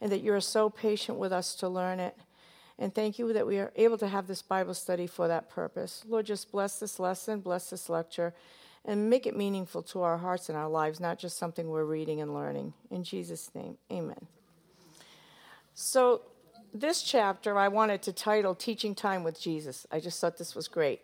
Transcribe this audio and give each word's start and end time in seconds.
and 0.00 0.10
that 0.12 0.20
you 0.20 0.32
are 0.34 0.40
so 0.40 0.70
patient 0.70 1.18
with 1.18 1.32
us 1.32 1.54
to 1.56 1.68
learn 1.68 2.00
it. 2.00 2.16
And 2.78 2.94
thank 2.94 3.18
you 3.18 3.32
that 3.32 3.46
we 3.46 3.58
are 3.58 3.72
able 3.76 3.96
to 3.98 4.08
have 4.08 4.26
this 4.26 4.42
Bible 4.42 4.74
study 4.74 5.06
for 5.06 5.28
that 5.28 5.48
purpose. 5.48 6.04
Lord, 6.06 6.26
just 6.26 6.52
bless 6.52 6.78
this 6.78 6.98
lesson, 6.98 7.40
bless 7.40 7.70
this 7.70 7.88
lecture, 7.88 8.34
and 8.84 9.08
make 9.08 9.26
it 9.26 9.36
meaningful 9.36 9.82
to 9.82 10.02
our 10.02 10.18
hearts 10.18 10.48
and 10.48 10.58
our 10.58 10.68
lives, 10.68 11.00
not 11.00 11.18
just 11.18 11.38
something 11.38 11.68
we're 11.68 11.84
reading 11.84 12.20
and 12.20 12.34
learning. 12.34 12.74
In 12.90 13.02
Jesus' 13.02 13.50
name, 13.54 13.78
amen. 13.90 14.26
So, 15.74 16.22
this 16.74 17.02
chapter 17.02 17.56
I 17.58 17.68
wanted 17.68 18.02
to 18.02 18.12
title 18.12 18.54
Teaching 18.54 18.94
Time 18.94 19.24
with 19.24 19.40
Jesus. 19.40 19.86
I 19.90 19.98
just 19.98 20.20
thought 20.20 20.36
this 20.36 20.54
was 20.54 20.68
great. 20.68 21.00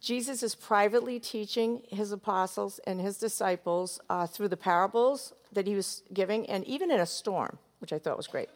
Jesus 0.00 0.42
is 0.42 0.54
privately 0.54 1.18
teaching 1.18 1.82
his 1.88 2.12
apostles 2.12 2.80
and 2.86 3.00
his 3.00 3.18
disciples 3.18 4.00
uh, 4.08 4.26
through 4.26 4.48
the 4.48 4.56
parables 4.56 5.34
that 5.52 5.66
he 5.66 5.74
was 5.74 6.02
giving, 6.14 6.46
and 6.46 6.64
even 6.64 6.90
in 6.90 7.00
a 7.00 7.06
storm, 7.06 7.58
which 7.80 7.92
I 7.92 7.98
thought 7.98 8.16
was 8.16 8.26
great. 8.26 8.48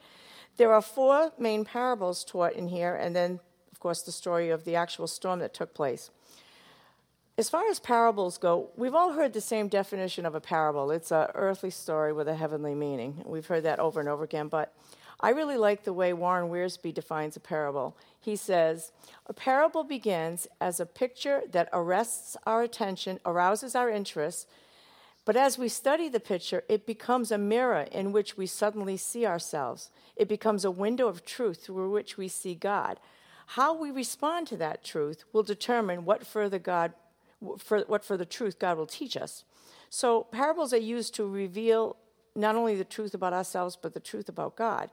There 0.56 0.72
are 0.72 0.82
four 0.82 1.32
main 1.38 1.64
parables 1.64 2.24
taught 2.24 2.52
in 2.52 2.68
here, 2.68 2.94
and 2.94 3.14
then, 3.14 3.40
of 3.72 3.80
course, 3.80 4.02
the 4.02 4.12
story 4.12 4.50
of 4.50 4.64
the 4.64 4.76
actual 4.76 5.06
storm 5.06 5.40
that 5.40 5.52
took 5.52 5.74
place. 5.74 6.10
As 7.36 7.50
far 7.50 7.68
as 7.68 7.80
parables 7.80 8.38
go, 8.38 8.70
we've 8.76 8.94
all 8.94 9.14
heard 9.14 9.32
the 9.32 9.40
same 9.40 9.66
definition 9.66 10.24
of 10.24 10.36
a 10.36 10.40
parable. 10.40 10.92
It's 10.92 11.10
an 11.10 11.26
earthly 11.34 11.70
story 11.70 12.12
with 12.12 12.28
a 12.28 12.36
heavenly 12.36 12.76
meaning. 12.76 13.24
We've 13.26 13.46
heard 13.46 13.64
that 13.64 13.80
over 13.80 13.98
and 13.98 14.08
over 14.08 14.22
again, 14.22 14.46
but 14.46 14.72
I 15.18 15.30
really 15.30 15.56
like 15.56 15.82
the 15.82 15.92
way 15.92 16.12
Warren 16.12 16.48
Wiersbe 16.48 16.94
defines 16.94 17.36
a 17.36 17.40
parable. 17.40 17.96
He 18.20 18.36
says, 18.36 18.92
A 19.26 19.32
parable 19.32 19.82
begins 19.82 20.46
as 20.60 20.78
a 20.78 20.86
picture 20.86 21.42
that 21.50 21.68
arrests 21.72 22.36
our 22.46 22.62
attention, 22.62 23.18
arouses 23.24 23.74
our 23.74 23.90
interest, 23.90 24.48
but 25.24 25.36
as 25.36 25.56
we 25.56 25.68
study 25.68 26.08
the 26.08 26.20
picture, 26.20 26.64
it 26.68 26.86
becomes 26.86 27.30
a 27.30 27.38
mirror 27.38 27.86
in 27.90 28.12
which 28.12 28.36
we 28.36 28.46
suddenly 28.46 28.96
see 28.96 29.24
ourselves. 29.24 29.90
It 30.16 30.28
becomes 30.28 30.64
a 30.64 30.70
window 30.70 31.08
of 31.08 31.24
truth 31.24 31.64
through 31.64 31.90
which 31.90 32.18
we 32.18 32.28
see 32.28 32.54
God. 32.54 33.00
How 33.48 33.74
we 33.74 33.90
respond 33.90 34.46
to 34.48 34.56
that 34.58 34.84
truth 34.84 35.24
will 35.32 35.42
determine 35.42 36.04
what 36.04 36.26
further 36.26 36.58
God 36.58 36.92
for 37.58 37.80
what 37.80 38.04
further 38.04 38.24
truth 38.24 38.58
God 38.58 38.78
will 38.78 38.86
teach 38.86 39.16
us. 39.16 39.44
So 39.90 40.22
parables 40.22 40.72
are 40.72 40.78
used 40.78 41.14
to 41.16 41.28
reveal 41.28 41.96
not 42.34 42.56
only 42.56 42.74
the 42.74 42.84
truth 42.84 43.14
about 43.14 43.34
ourselves 43.34 43.76
but 43.80 43.92
the 43.92 44.00
truth 44.00 44.28
about 44.28 44.56
God. 44.56 44.90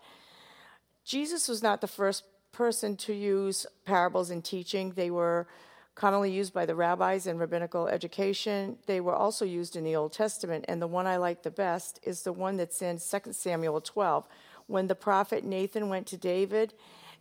Jesus 1.05 1.47
was 1.47 1.63
not 1.63 1.81
the 1.81 1.87
first 1.87 2.23
person 2.51 2.97
to 2.97 3.13
use 3.13 3.65
parables 3.85 4.29
in 4.29 4.41
teaching. 4.41 4.91
They 4.91 5.09
were 5.09 5.47
commonly 5.95 6.31
used 6.31 6.53
by 6.53 6.65
the 6.65 6.75
rabbis 6.75 7.27
in 7.27 7.37
rabbinical 7.37 7.87
education. 7.87 8.77
They 8.85 9.01
were 9.01 9.15
also 9.15 9.45
used 9.45 9.75
in 9.75 9.83
the 9.83 9.95
Old 9.95 10.13
Testament, 10.13 10.65
and 10.67 10.81
the 10.81 10.87
one 10.87 11.07
I 11.07 11.17
like 11.17 11.43
the 11.43 11.51
best 11.51 11.99
is 12.03 12.23
the 12.23 12.33
one 12.33 12.57
that's 12.57 12.81
in 12.81 12.97
2 12.97 13.33
Samuel 13.33 13.81
12, 13.81 14.27
when 14.67 14.87
the 14.87 14.95
prophet 14.95 15.43
Nathan 15.43 15.89
went 15.89 16.07
to 16.07 16.17
David, 16.17 16.73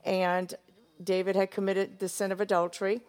and 0.05 0.55
David 1.03 1.37
had 1.37 1.51
committed 1.51 1.99
the 1.99 2.09
sin 2.09 2.33
of 2.33 2.41
adultery. 2.41 3.01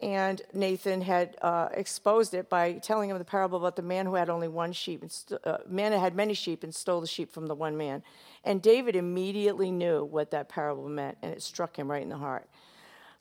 And 0.00 0.42
Nathan 0.52 1.00
had 1.00 1.36
uh, 1.42 1.68
exposed 1.72 2.34
it 2.34 2.50
by 2.50 2.72
telling 2.72 3.08
him 3.08 3.18
the 3.18 3.24
parable 3.24 3.58
about 3.58 3.76
the 3.76 3.82
man 3.82 4.04
who 4.06 4.14
had 4.14 4.28
only 4.28 4.48
one 4.48 4.72
sheep, 4.72 5.02
and 5.02 5.12
st- 5.12 5.40
uh, 5.44 5.58
man 5.68 5.92
had 5.92 6.16
many 6.16 6.34
sheep 6.34 6.64
and 6.64 6.74
stole 6.74 7.00
the 7.00 7.06
sheep 7.06 7.32
from 7.32 7.46
the 7.46 7.54
one 7.54 7.76
man. 7.76 8.02
And 8.42 8.60
David 8.60 8.96
immediately 8.96 9.70
knew 9.70 10.04
what 10.04 10.32
that 10.32 10.48
parable 10.48 10.88
meant, 10.88 11.18
and 11.22 11.32
it 11.32 11.40
struck 11.40 11.78
him 11.78 11.88
right 11.88 12.02
in 12.02 12.08
the 12.08 12.16
heart. 12.16 12.48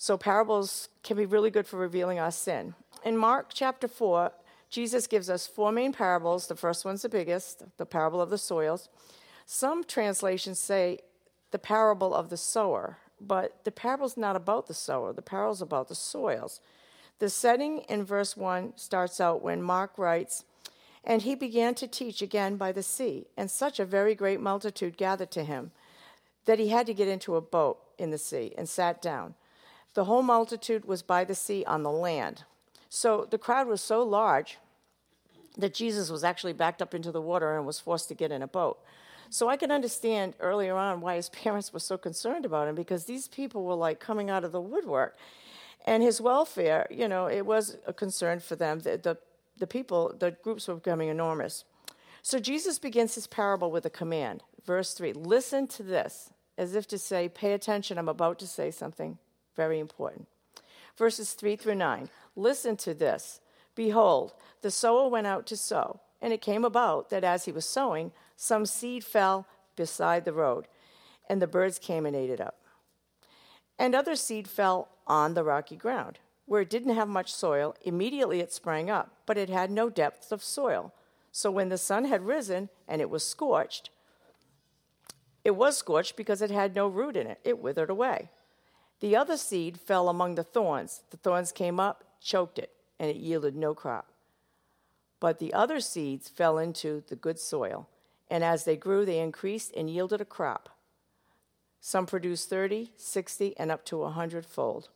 So 0.01 0.17
parables 0.17 0.89
can 1.03 1.15
be 1.15 1.27
really 1.27 1.51
good 1.51 1.67
for 1.67 1.77
revealing 1.77 2.17
our 2.17 2.31
sin. 2.31 2.73
In 3.05 3.15
Mark 3.15 3.51
chapter 3.53 3.87
4, 3.87 4.31
Jesus 4.67 5.05
gives 5.05 5.29
us 5.29 5.45
four 5.45 5.71
main 5.71 5.93
parables. 5.93 6.47
The 6.47 6.55
first 6.55 6.83
one's 6.83 7.03
the 7.03 7.07
biggest, 7.07 7.61
the 7.77 7.85
parable 7.85 8.19
of 8.19 8.31
the 8.31 8.39
soils. 8.39 8.89
Some 9.45 9.83
translations 9.83 10.57
say 10.57 11.01
the 11.51 11.59
parable 11.59 12.15
of 12.15 12.31
the 12.31 12.35
sower, 12.35 12.97
but 13.19 13.63
the 13.63 13.69
parable's 13.69 14.17
not 14.17 14.35
about 14.35 14.65
the 14.65 14.73
sower, 14.73 15.13
the 15.13 15.21
parable's 15.21 15.61
about 15.61 15.87
the 15.87 15.93
soils. 15.93 16.61
The 17.19 17.29
setting 17.29 17.81
in 17.87 18.03
verse 18.03 18.35
1 18.35 18.73
starts 18.77 19.21
out 19.21 19.43
when 19.43 19.61
Mark 19.61 19.99
writes, 19.99 20.45
And 21.03 21.21
he 21.21 21.35
began 21.35 21.75
to 21.75 21.85
teach 21.85 22.23
again 22.23 22.57
by 22.57 22.71
the 22.71 22.81
sea, 22.81 23.27
and 23.37 23.51
such 23.51 23.79
a 23.79 23.85
very 23.85 24.15
great 24.15 24.39
multitude 24.39 24.97
gathered 24.97 25.29
to 25.29 25.43
him 25.43 25.69
that 26.45 26.57
he 26.57 26.69
had 26.69 26.87
to 26.87 26.95
get 26.95 27.07
into 27.07 27.35
a 27.35 27.41
boat 27.41 27.77
in 27.99 28.09
the 28.09 28.17
sea 28.17 28.51
and 28.57 28.67
sat 28.67 28.99
down. 28.99 29.35
The 29.93 30.05
whole 30.05 30.21
multitude 30.21 30.85
was 30.85 31.01
by 31.01 31.23
the 31.23 31.35
sea 31.35 31.65
on 31.65 31.83
the 31.83 31.91
land. 31.91 32.43
So 32.89 33.27
the 33.29 33.37
crowd 33.37 33.67
was 33.67 33.81
so 33.81 34.03
large 34.03 34.57
that 35.57 35.73
Jesus 35.73 36.09
was 36.09 36.23
actually 36.23 36.53
backed 36.53 36.81
up 36.81 36.93
into 36.93 37.11
the 37.11 37.21
water 37.21 37.57
and 37.57 37.65
was 37.65 37.79
forced 37.79 38.07
to 38.09 38.15
get 38.15 38.31
in 38.31 38.41
a 38.41 38.47
boat. 38.47 38.79
So 39.29 39.49
I 39.49 39.57
can 39.57 39.71
understand 39.71 40.35
earlier 40.39 40.75
on 40.75 41.01
why 41.01 41.15
his 41.15 41.29
parents 41.43 41.73
were 41.73 41.79
so 41.79 41.97
concerned 41.97 42.45
about 42.45 42.67
him 42.67 42.75
because 42.75 43.05
these 43.05 43.27
people 43.27 43.63
were 43.63 43.75
like 43.75 43.99
coming 43.99 44.29
out 44.29 44.43
of 44.43 44.51
the 44.51 44.61
woodwork. 44.61 45.17
And 45.85 46.03
his 46.03 46.21
welfare, 46.21 46.85
you 46.91 47.07
know, 47.07 47.25
it 47.25 47.45
was 47.45 47.77
a 47.87 47.93
concern 47.93 48.39
for 48.39 48.55
them. 48.55 48.79
The, 48.79 48.97
the, 48.97 49.17
the 49.57 49.67
people, 49.67 50.13
the 50.17 50.31
groups 50.31 50.67
were 50.67 50.75
becoming 50.75 51.09
enormous. 51.09 51.63
So 52.21 52.39
Jesus 52.39 52.77
begins 52.77 53.15
his 53.15 53.25
parable 53.25 53.71
with 53.71 53.85
a 53.85 53.89
command. 53.89 54.43
Verse 54.63 54.93
3 54.93 55.13
Listen 55.13 55.65
to 55.67 55.81
this, 55.81 56.29
as 56.57 56.75
if 56.75 56.87
to 56.89 56.99
say, 56.99 57.27
Pay 57.27 57.53
attention, 57.53 57.97
I'm 57.97 58.09
about 58.09 58.37
to 58.39 58.47
say 58.47 58.69
something 58.69 59.17
very 59.55 59.79
important. 59.79 60.27
Verses 60.97 61.33
3 61.33 61.55
through 61.55 61.75
9. 61.75 62.09
Listen 62.35 62.77
to 62.77 62.93
this. 62.93 63.39
Behold, 63.75 64.33
the 64.61 64.71
sower 64.71 65.07
went 65.07 65.27
out 65.27 65.45
to 65.47 65.57
sow, 65.57 65.99
and 66.21 66.33
it 66.33 66.41
came 66.41 66.65
about 66.65 67.09
that 67.09 67.23
as 67.23 67.45
he 67.45 67.51
was 67.51 67.65
sowing, 67.65 68.11
some 68.35 68.65
seed 68.65 69.03
fell 69.03 69.47
beside 69.75 70.25
the 70.25 70.33
road, 70.33 70.67
and 71.29 71.41
the 71.41 71.47
birds 71.47 71.79
came 71.79 72.05
and 72.05 72.15
ate 72.15 72.29
it 72.29 72.41
up. 72.41 72.57
And 73.79 73.95
other 73.95 74.15
seed 74.15 74.47
fell 74.47 74.89
on 75.07 75.33
the 75.33 75.43
rocky 75.43 75.75
ground, 75.75 76.19
where 76.45 76.61
it 76.61 76.69
didn't 76.69 76.95
have 76.95 77.07
much 77.07 77.33
soil. 77.33 77.75
Immediately 77.83 78.39
it 78.39 78.53
sprang 78.53 78.89
up, 78.89 79.11
but 79.25 79.37
it 79.37 79.49
had 79.49 79.71
no 79.71 79.89
depth 79.89 80.31
of 80.31 80.43
soil. 80.43 80.93
So 81.31 81.49
when 81.49 81.69
the 81.69 81.77
sun 81.77 82.05
had 82.05 82.25
risen 82.25 82.69
and 82.87 83.01
it 83.01 83.09
was 83.09 83.25
scorched, 83.25 83.89
it 85.43 85.55
was 85.55 85.77
scorched 85.77 86.15
because 86.15 86.41
it 86.41 86.51
had 86.51 86.75
no 86.75 86.87
root 86.87 87.15
in 87.15 87.25
it. 87.25 87.39
It 87.43 87.59
withered 87.59 87.89
away. 87.89 88.29
The 89.01 89.15
other 89.15 89.35
seed 89.35 89.79
fell 89.79 90.07
among 90.07 90.35
the 90.35 90.43
thorns. 90.43 91.01
The 91.09 91.17
thorns 91.17 91.51
came 91.51 91.79
up, 91.79 92.03
choked 92.21 92.57
it, 92.57 92.69
and 92.99 93.09
it 93.09 93.17
yielded 93.17 93.55
no 93.55 93.73
crop. 93.73 94.07
But 95.19 95.39
the 95.39 95.53
other 95.53 95.79
seeds 95.79 96.29
fell 96.29 96.57
into 96.57 97.03
the 97.09 97.15
good 97.15 97.39
soil, 97.39 97.89
and 98.29 98.43
as 98.43 98.63
they 98.63 98.77
grew, 98.77 99.05
they 99.05 99.19
increased 99.19 99.73
and 99.75 99.89
yielded 99.89 100.21
a 100.21 100.25
crop. 100.25 100.69
Some 101.79 102.05
produced 102.05 102.49
30, 102.49 102.91
60, 102.95 103.57
and 103.57 103.71
up 103.71 103.83
to 103.85 104.03
a 104.03 104.11
hundredfold. 104.11 104.89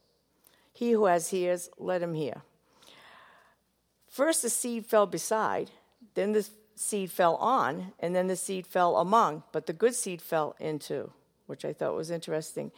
He 0.71 0.91
who 0.91 1.05
has 1.05 1.33
ears, 1.33 1.69
let 1.79 2.03
him 2.03 2.13
hear. 2.13 2.43
First, 4.07 4.43
the 4.43 4.49
seed 4.49 4.85
fell 4.85 5.07
beside, 5.07 5.71
then 6.13 6.33
the 6.33 6.47
seed 6.75 7.11
fell 7.11 7.35
on, 7.37 7.93
and 7.99 8.15
then 8.15 8.27
the 8.27 8.35
seed 8.35 8.67
fell 8.67 8.97
among, 8.97 9.43
but 9.51 9.65
the 9.65 9.73
good 9.73 9.95
seed 9.95 10.21
fell 10.21 10.55
into, 10.59 11.11
which 11.47 11.65
I 11.65 11.73
thought 11.73 11.95
was 11.95 12.11
interesting. 12.11 12.71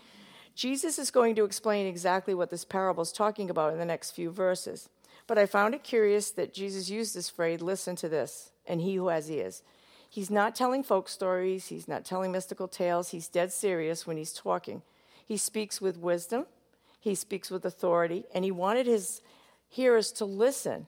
Jesus 0.58 0.98
is 0.98 1.12
going 1.12 1.36
to 1.36 1.46
explain 1.46 1.86
exactly 1.86 2.34
what 2.34 2.50
this 2.50 2.66
parable 2.66 3.04
is 3.04 3.12
talking 3.12 3.48
about 3.52 3.74
in 3.74 3.78
the 3.78 3.86
next 3.86 4.10
few 4.10 4.32
verses. 4.32 4.90
But 5.28 5.38
I 5.38 5.46
found 5.46 5.76
it 5.76 5.84
curious 5.84 6.32
that 6.32 6.52
Jesus 6.52 6.90
used 6.90 7.16
this 7.16 7.30
phrase, 7.30 7.62
listen 7.62 7.96
to 7.98 8.10
this, 8.10 8.50
and 8.66 8.82
he 8.82 8.96
who 8.96 9.10
has 9.10 9.30
ears. 9.30 9.62
He's 10.10 10.32
not 10.32 10.56
telling 10.56 10.82
folk 10.82 11.10
stories, 11.10 11.68
he's 11.68 11.88
not 11.88 12.06
telling 12.06 12.32
mystical 12.32 12.68
tales, 12.68 13.10
he's 13.10 13.28
dead 13.28 13.54
serious 13.54 14.08
when 14.08 14.18
he's 14.18 14.34
talking. 14.34 14.82
He 15.24 15.38
speaks 15.38 15.80
with 15.80 16.00
wisdom, 16.00 16.48
he 17.00 17.14
speaks 17.14 17.52
with 17.52 17.64
authority, 17.64 18.26
and 18.34 18.44
he 18.44 18.50
wanted 18.50 18.88
his 18.88 19.22
hearers 19.70 20.12
to 20.14 20.26
listen, 20.26 20.88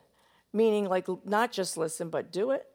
meaning 0.52 0.86
like 0.86 1.06
not 1.24 1.52
just 1.52 1.78
listen, 1.78 2.10
but 2.10 2.32
do 2.32 2.50
it. 2.50 2.66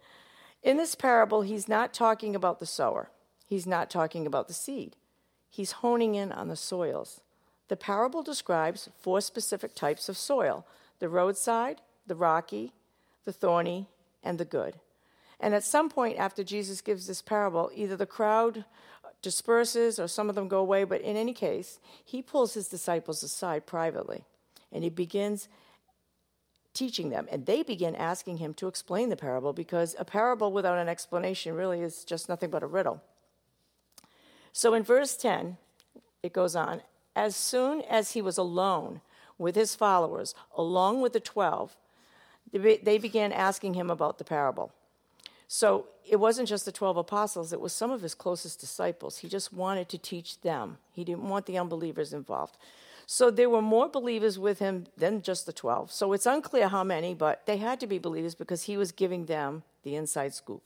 In 0.63 0.77
this 0.77 0.95
parable, 0.95 1.43
he's 1.43 1.67
not 1.67 1.93
talking 1.93 2.37
about 2.37 2.61
the 2.61 2.67
sower, 2.67 3.11
he's 3.49 3.67
not 3.67 3.91
talking 3.91 4.29
about 4.29 4.47
the 4.47 4.55
seed 4.55 4.95
he's 5.55 5.73
honing 5.73 6.17
in 6.17 6.33
on 6.33 6.49
the 6.49 6.57
soils. 6.57 7.21
The 7.69 7.77
parable 7.77 8.23
describes 8.23 8.89
four 9.01 9.21
specific 9.21 9.75
types 9.75 10.09
of 10.09 10.19
soil 10.19 10.67
the 10.99 11.09
roadside, 11.09 11.81
the 12.07 12.15
rocky, 12.15 12.73
the 13.25 13.33
thorny, 13.33 13.89
and 14.23 14.39
the 14.39 14.45
good. 14.45 14.75
And 15.39 15.55
at 15.55 15.65
some 15.65 15.89
point 15.89 16.19
after 16.19 16.43
Jesus 16.43 16.81
gives 16.81 17.07
this 17.07 17.23
parable, 17.23 17.71
either 17.75 17.97
the 17.97 18.07
crowd 18.07 18.65
disperses 19.23 19.99
or 19.99 20.09
some 20.09 20.29
of 20.29 20.35
them 20.35 20.49
go 20.49 20.59
away, 20.59 20.85
but 20.85 21.01
in 21.01 21.17
any 21.17 21.33
case, 21.33 21.79
he 22.05 22.23
pulls 22.23 22.55
his 22.55 22.69
disciples 22.69 23.23
aside 23.23 23.67
privately 23.67 24.25
and 24.73 24.83
he 24.83 24.91
begins 24.91 25.49
teaching 26.73 27.11
them. 27.11 27.29
And 27.31 27.47
they 27.47 27.63
begin 27.63 27.95
asking 27.95 28.39
him 28.39 28.55
to 28.55 28.67
explain 28.67 29.09
the 29.09 29.17
parable 29.17 29.53
because 29.53 29.95
a 29.99 30.05
parable 30.05 30.53
without 30.53 30.79
an 30.79 30.89
explanation 30.89 31.55
really 31.55 31.81
is 31.81 32.05
just 32.05 32.29
nothing 32.29 32.51
but 32.51 32.63
a 32.63 32.67
riddle. 32.67 33.03
So 34.55 34.73
in 34.73 34.85
verse 34.85 35.17
10, 35.17 35.57
it 36.23 36.33
goes 36.33 36.55
on 36.57 36.81
As 37.15 37.37
soon 37.37 37.83
as 37.83 38.13
he 38.13 38.23
was 38.23 38.39
alone 38.39 39.01
with 39.37 39.57
his 39.57 39.75
followers, 39.75 40.33
along 40.57 41.03
with 41.03 41.13
the 41.13 41.21
twelve, 41.21 41.77
they 42.53 42.99
began 42.99 43.33
asking 43.33 43.75
him 43.75 43.91
about 43.91 44.19
the 44.19 44.25
parable. 44.25 44.71
So 45.49 45.87
it 46.09 46.17
wasn't 46.17 46.49
just 46.49 46.65
the 46.65 46.73
12 46.73 46.97
apostles, 46.97 47.53
it 47.53 47.61
was 47.61 47.73
some 47.73 47.91
of 47.91 48.03
his 48.03 48.15
closest 48.15 48.61
disciples. 48.61 49.19
He 49.19 49.29
just 49.29 49.53
wanted 49.53 49.89
to 49.89 49.99
teach 49.99 50.41
them, 50.41 50.79
he 50.93 51.05
didn't 51.05 51.29
want 51.29 51.47
the 51.47 51.59
unbelievers 51.59 52.13
involved. 52.13 52.57
So 53.07 53.31
there 53.31 53.51
were 53.51 53.61
more 53.61 53.89
believers 53.89 54.39
with 54.39 54.61
him 54.61 54.87
than 54.97 55.21
just 55.21 55.47
the 55.47 55.53
12. 55.53 55.91
So 55.91 56.13
it's 56.13 56.27
unclear 56.27 56.69
how 56.69 56.85
many, 56.85 57.13
but 57.13 57.45
they 57.45 57.57
had 57.57 57.81
to 57.81 57.87
be 57.89 57.99
believers 57.99 58.35
because 58.35 58.63
he 58.63 58.77
was 58.77 58.93
giving 58.93 59.27
them 59.27 59.65
the 59.83 59.97
inside 59.97 60.33
scoop. 60.33 60.63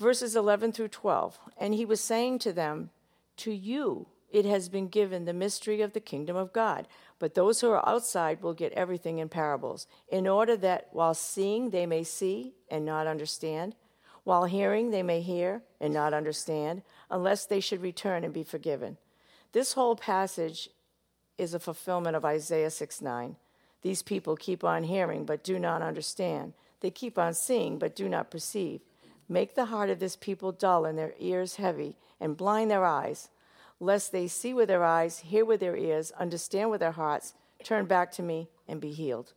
Verses 0.00 0.34
11 0.34 0.72
through 0.72 0.88
12. 0.88 1.38
And 1.58 1.74
he 1.74 1.84
was 1.84 2.00
saying 2.00 2.38
to 2.40 2.52
them, 2.54 2.88
To 3.36 3.52
you 3.52 4.06
it 4.32 4.46
has 4.46 4.70
been 4.70 4.88
given 4.88 5.26
the 5.26 5.34
mystery 5.34 5.82
of 5.82 5.92
the 5.92 6.00
kingdom 6.00 6.36
of 6.36 6.54
God. 6.54 6.88
But 7.18 7.34
those 7.34 7.60
who 7.60 7.70
are 7.70 7.86
outside 7.86 8.42
will 8.42 8.54
get 8.54 8.72
everything 8.72 9.18
in 9.18 9.28
parables, 9.28 9.86
in 10.08 10.26
order 10.26 10.56
that 10.56 10.88
while 10.92 11.12
seeing 11.12 11.68
they 11.68 11.84
may 11.84 12.02
see 12.02 12.54
and 12.70 12.86
not 12.86 13.06
understand, 13.06 13.74
while 14.24 14.44
hearing 14.44 14.90
they 14.90 15.02
may 15.02 15.20
hear 15.20 15.62
and 15.80 15.92
not 15.92 16.14
understand, 16.14 16.82
unless 17.10 17.44
they 17.44 17.60
should 17.60 17.82
return 17.82 18.24
and 18.24 18.32
be 18.32 18.42
forgiven. 18.42 18.96
This 19.52 19.74
whole 19.74 19.96
passage 19.96 20.70
is 21.36 21.52
a 21.52 21.58
fulfillment 21.58 22.16
of 22.16 22.24
Isaiah 22.24 22.70
6 22.70 23.02
9. 23.02 23.36
These 23.82 24.02
people 24.02 24.36
keep 24.36 24.64
on 24.64 24.84
hearing, 24.84 25.26
but 25.26 25.44
do 25.44 25.58
not 25.58 25.82
understand. 25.82 26.54
They 26.80 26.90
keep 26.90 27.18
on 27.18 27.34
seeing, 27.34 27.78
but 27.78 27.94
do 27.94 28.08
not 28.08 28.30
perceive. 28.30 28.80
Make 29.30 29.54
the 29.54 29.66
heart 29.66 29.88
of 29.88 29.98
this 29.98 30.16
people 30.16 30.52
dull 30.52 30.84
and 30.84 30.98
their 30.98 31.14
ears 31.18 31.56
heavy, 31.56 31.96
and 32.20 32.36
blind 32.36 32.70
their 32.70 32.84
eyes 32.84 33.30
lest 33.80 34.12
they 34.12 34.28
see 34.28 34.52
with 34.52 34.68
their 34.68 34.84
eyes, 34.84 35.20
hear 35.20 35.44
with 35.44 35.60
their 35.60 35.76
ears, 35.76 36.12
understand 36.12 36.70
with 36.70 36.80
their 36.80 36.92
hearts, 36.92 37.32
turn 37.64 37.86
back 37.86 38.12
to 38.12 38.22
me, 38.22 38.48
and 38.68 38.80
be 38.80 38.92
healed. 38.92 39.32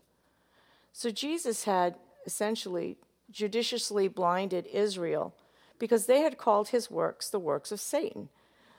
So 0.92 1.10
Jesus 1.10 1.64
had 1.64 1.96
essentially 2.26 2.98
judiciously 3.32 4.10
blinded 4.10 4.68
Israel 4.68 5.34
because 5.80 6.06
they 6.06 6.20
had 6.20 6.38
called 6.38 6.70
his 6.70 6.92
works 6.92 7.30
the 7.30 7.40
works 7.40 7.72
of 7.72 7.80
Satan. 7.80 8.30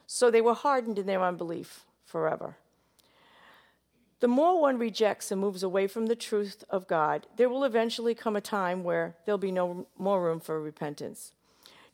So 0.06 0.30
they 0.30 0.42
were 0.42 0.54
hardened 0.54 0.98
in 0.98 1.06
their 1.06 1.22
unbelief 1.22 1.86
forever. 2.04 2.56
The 4.24 4.28
more 4.28 4.58
one 4.58 4.78
rejects 4.78 5.30
and 5.30 5.38
moves 5.38 5.62
away 5.62 5.86
from 5.86 6.06
the 6.06 6.16
truth 6.16 6.64
of 6.70 6.88
God, 6.88 7.26
there 7.36 7.50
will 7.50 7.62
eventually 7.62 8.14
come 8.14 8.36
a 8.36 8.40
time 8.40 8.82
where 8.82 9.16
there'll 9.26 9.36
be 9.36 9.52
no 9.52 9.86
more 9.98 10.24
room 10.24 10.40
for 10.40 10.58
repentance. 10.62 11.32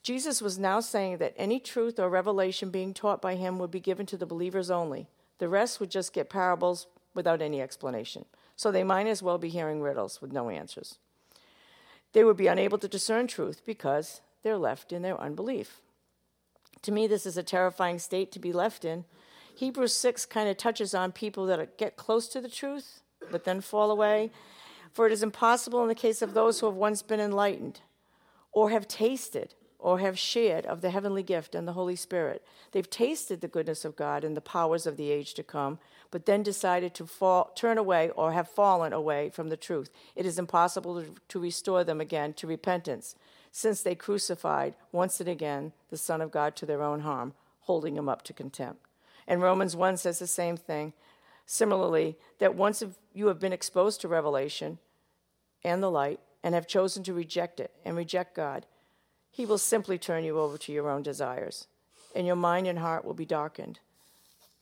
Jesus 0.01 0.41
was 0.41 0.57
now 0.57 0.79
saying 0.79 1.17
that 1.17 1.33
any 1.35 1.59
truth 1.59 1.99
or 1.99 2.09
revelation 2.09 2.69
being 2.69 2.93
taught 2.93 3.21
by 3.21 3.35
him 3.35 3.59
would 3.59 3.69
be 3.69 3.81
given 3.81 4.05
to 4.05 4.15
the 4.15 4.25
believers 4.25 4.71
only. 4.71 5.09
The 5.39 5.49
rest 5.49 5.81
would 5.81 5.91
just 5.91 6.13
get 6.13 6.29
parables 6.29 6.87
without 7.13 7.41
any 7.41 7.61
explanation. 7.61 8.23
So 8.55 8.71
they 8.71 8.85
might 8.85 9.07
as 9.07 9.21
well 9.21 9.37
be 9.37 9.49
hearing 9.49 9.81
riddles 9.81 10.21
with 10.21 10.31
no 10.31 10.49
answers. 10.49 10.99
They 12.13 12.23
would 12.23 12.37
be 12.37 12.47
unable 12.47 12.77
to 12.77 12.87
discern 12.87 13.27
truth 13.27 13.61
because 13.65 14.21
they're 14.41 14.55
left 14.55 14.93
in 14.93 15.01
their 15.01 15.19
unbelief. 15.19 15.81
To 16.83 16.93
me, 16.93 17.07
this 17.07 17.25
is 17.25 17.35
a 17.35 17.43
terrifying 17.43 17.99
state 17.99 18.31
to 18.31 18.39
be 18.39 18.53
left 18.53 18.85
in. 18.85 19.03
Hebrews 19.55 19.95
6 19.95 20.25
kind 20.25 20.49
of 20.49 20.57
touches 20.57 20.93
on 20.93 21.11
people 21.11 21.45
that 21.47 21.77
get 21.77 21.95
close 21.95 22.27
to 22.29 22.41
the 22.41 22.49
truth 22.49 23.01
but 23.29 23.43
then 23.43 23.61
fall 23.61 23.91
away. 23.91 24.31
For 24.91 25.07
it 25.07 25.13
is 25.13 25.23
impossible 25.23 25.81
in 25.81 25.87
the 25.87 25.95
case 25.95 26.21
of 26.21 26.33
those 26.33 26.59
who 26.59 26.65
have 26.65 26.75
once 26.75 27.01
been 27.01 27.19
enlightened 27.19 27.81
or 28.51 28.69
have 28.71 28.87
tasted 28.87 29.55
or 29.79 29.99
have 29.99 30.19
shared 30.19 30.65
of 30.65 30.81
the 30.81 30.91
heavenly 30.91 31.23
gift 31.23 31.55
and 31.55 31.67
the 31.67 31.73
Holy 31.73 31.95
Spirit. 31.95 32.45
They've 32.71 32.89
tasted 32.89 33.41
the 33.41 33.47
goodness 33.47 33.83
of 33.83 33.95
God 33.95 34.23
and 34.23 34.37
the 34.37 34.41
powers 34.41 34.85
of 34.85 34.95
the 34.95 35.09
age 35.09 35.33
to 35.35 35.43
come, 35.43 35.79
but 36.11 36.25
then 36.25 36.43
decided 36.43 36.93
to 36.95 37.07
fall, 37.07 37.51
turn 37.55 37.77
away 37.77 38.11
or 38.11 38.33
have 38.33 38.47
fallen 38.47 38.93
away 38.93 39.29
from 39.29 39.49
the 39.49 39.57
truth. 39.57 39.89
It 40.15 40.25
is 40.25 40.37
impossible 40.37 41.01
to, 41.01 41.15
to 41.29 41.39
restore 41.39 41.83
them 41.83 41.99
again 41.99 42.33
to 42.33 42.47
repentance, 42.47 43.15
since 43.51 43.81
they 43.81 43.95
crucified 43.95 44.75
once 44.91 45.19
and 45.19 45.29
again 45.29 45.73
the 45.89 45.97
Son 45.97 46.21
of 46.21 46.31
God 46.31 46.55
to 46.57 46.65
their 46.67 46.83
own 46.83 46.99
harm, 46.99 47.33
holding 47.61 47.97
him 47.97 48.07
up 48.07 48.21
to 48.23 48.33
contempt. 48.33 48.85
And 49.31 49.41
Romans 49.41 49.77
1 49.77 49.95
says 49.95 50.19
the 50.19 50.27
same 50.27 50.57
thing. 50.57 50.91
Similarly, 51.45 52.17
that 52.39 52.53
once 52.53 52.83
you 53.13 53.27
have 53.27 53.39
been 53.39 53.53
exposed 53.53 54.01
to 54.01 54.09
revelation 54.09 54.77
and 55.63 55.81
the 55.81 55.89
light 55.89 56.19
and 56.43 56.53
have 56.53 56.67
chosen 56.67 57.01
to 57.03 57.13
reject 57.13 57.61
it 57.61 57.71
and 57.85 57.95
reject 57.95 58.35
God, 58.35 58.65
he 59.31 59.45
will 59.45 59.57
simply 59.57 59.97
turn 59.97 60.25
you 60.25 60.37
over 60.37 60.57
to 60.57 60.73
your 60.73 60.89
own 60.89 61.01
desires, 61.01 61.67
and 62.13 62.27
your 62.27 62.35
mind 62.35 62.67
and 62.67 62.79
heart 62.79 63.05
will 63.05 63.13
be 63.13 63.25
darkened 63.25 63.79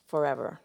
forever. 0.05 0.59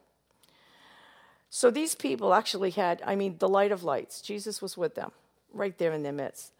So 1.48 1.70
these 1.70 1.94
people 1.94 2.34
actually 2.34 2.72
had, 2.72 3.00
I 3.06 3.14
mean, 3.14 3.36
the 3.38 3.48
light 3.48 3.72
of 3.72 3.84
lights. 3.84 4.20
Jesus 4.20 4.60
was 4.60 4.76
with 4.76 4.96
them, 4.96 5.12
right 5.50 5.78
there 5.78 5.92
in 5.92 6.02
their 6.02 6.12
midst. 6.12 6.52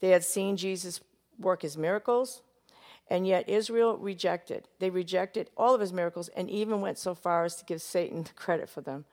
They 0.00 0.10
had 0.10 0.22
seen 0.22 0.58
Jesus 0.58 1.00
work 1.38 1.62
his 1.62 1.78
miracles, 1.78 2.42
and 3.10 3.26
yet 3.26 3.48
Israel 3.48 3.98
rejected. 3.98 4.68
They 4.78 4.88
rejected 4.88 5.50
all 5.56 5.74
of 5.74 5.80
his 5.80 5.92
miracles 5.92 6.28
and 6.28 6.48
even 6.48 6.80
went 6.80 6.96
so 6.96 7.14
far 7.14 7.44
as 7.44 7.56
to 7.56 7.64
give 7.64 7.82
Satan 7.82 8.22
the 8.22 8.32
credit 8.34 8.68
for 8.68 8.80
them. 8.80 9.04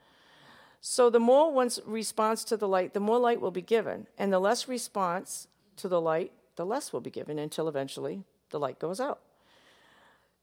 So 0.79 1.09
the 1.09 1.19
more 1.19 1.51
one's 1.51 1.79
response 1.85 2.43
to 2.45 2.55
the 2.55 2.67
light, 2.67 2.93
the 2.93 2.99
more 2.99 3.17
light 3.17 3.41
will 3.41 3.51
be 3.51 3.63
given, 3.63 4.05
and 4.17 4.31
the 4.31 4.39
less 4.39 4.67
response 4.67 5.47
to 5.77 5.87
the 5.87 5.99
light, 5.99 6.31
the 6.55 6.65
less 6.65 6.93
will 6.93 7.01
be 7.01 7.09
given 7.09 7.39
until 7.39 7.67
eventually 7.67 8.23
the 8.51 8.59
light 8.59 8.79
goes 8.79 9.01
out. 9.01 9.19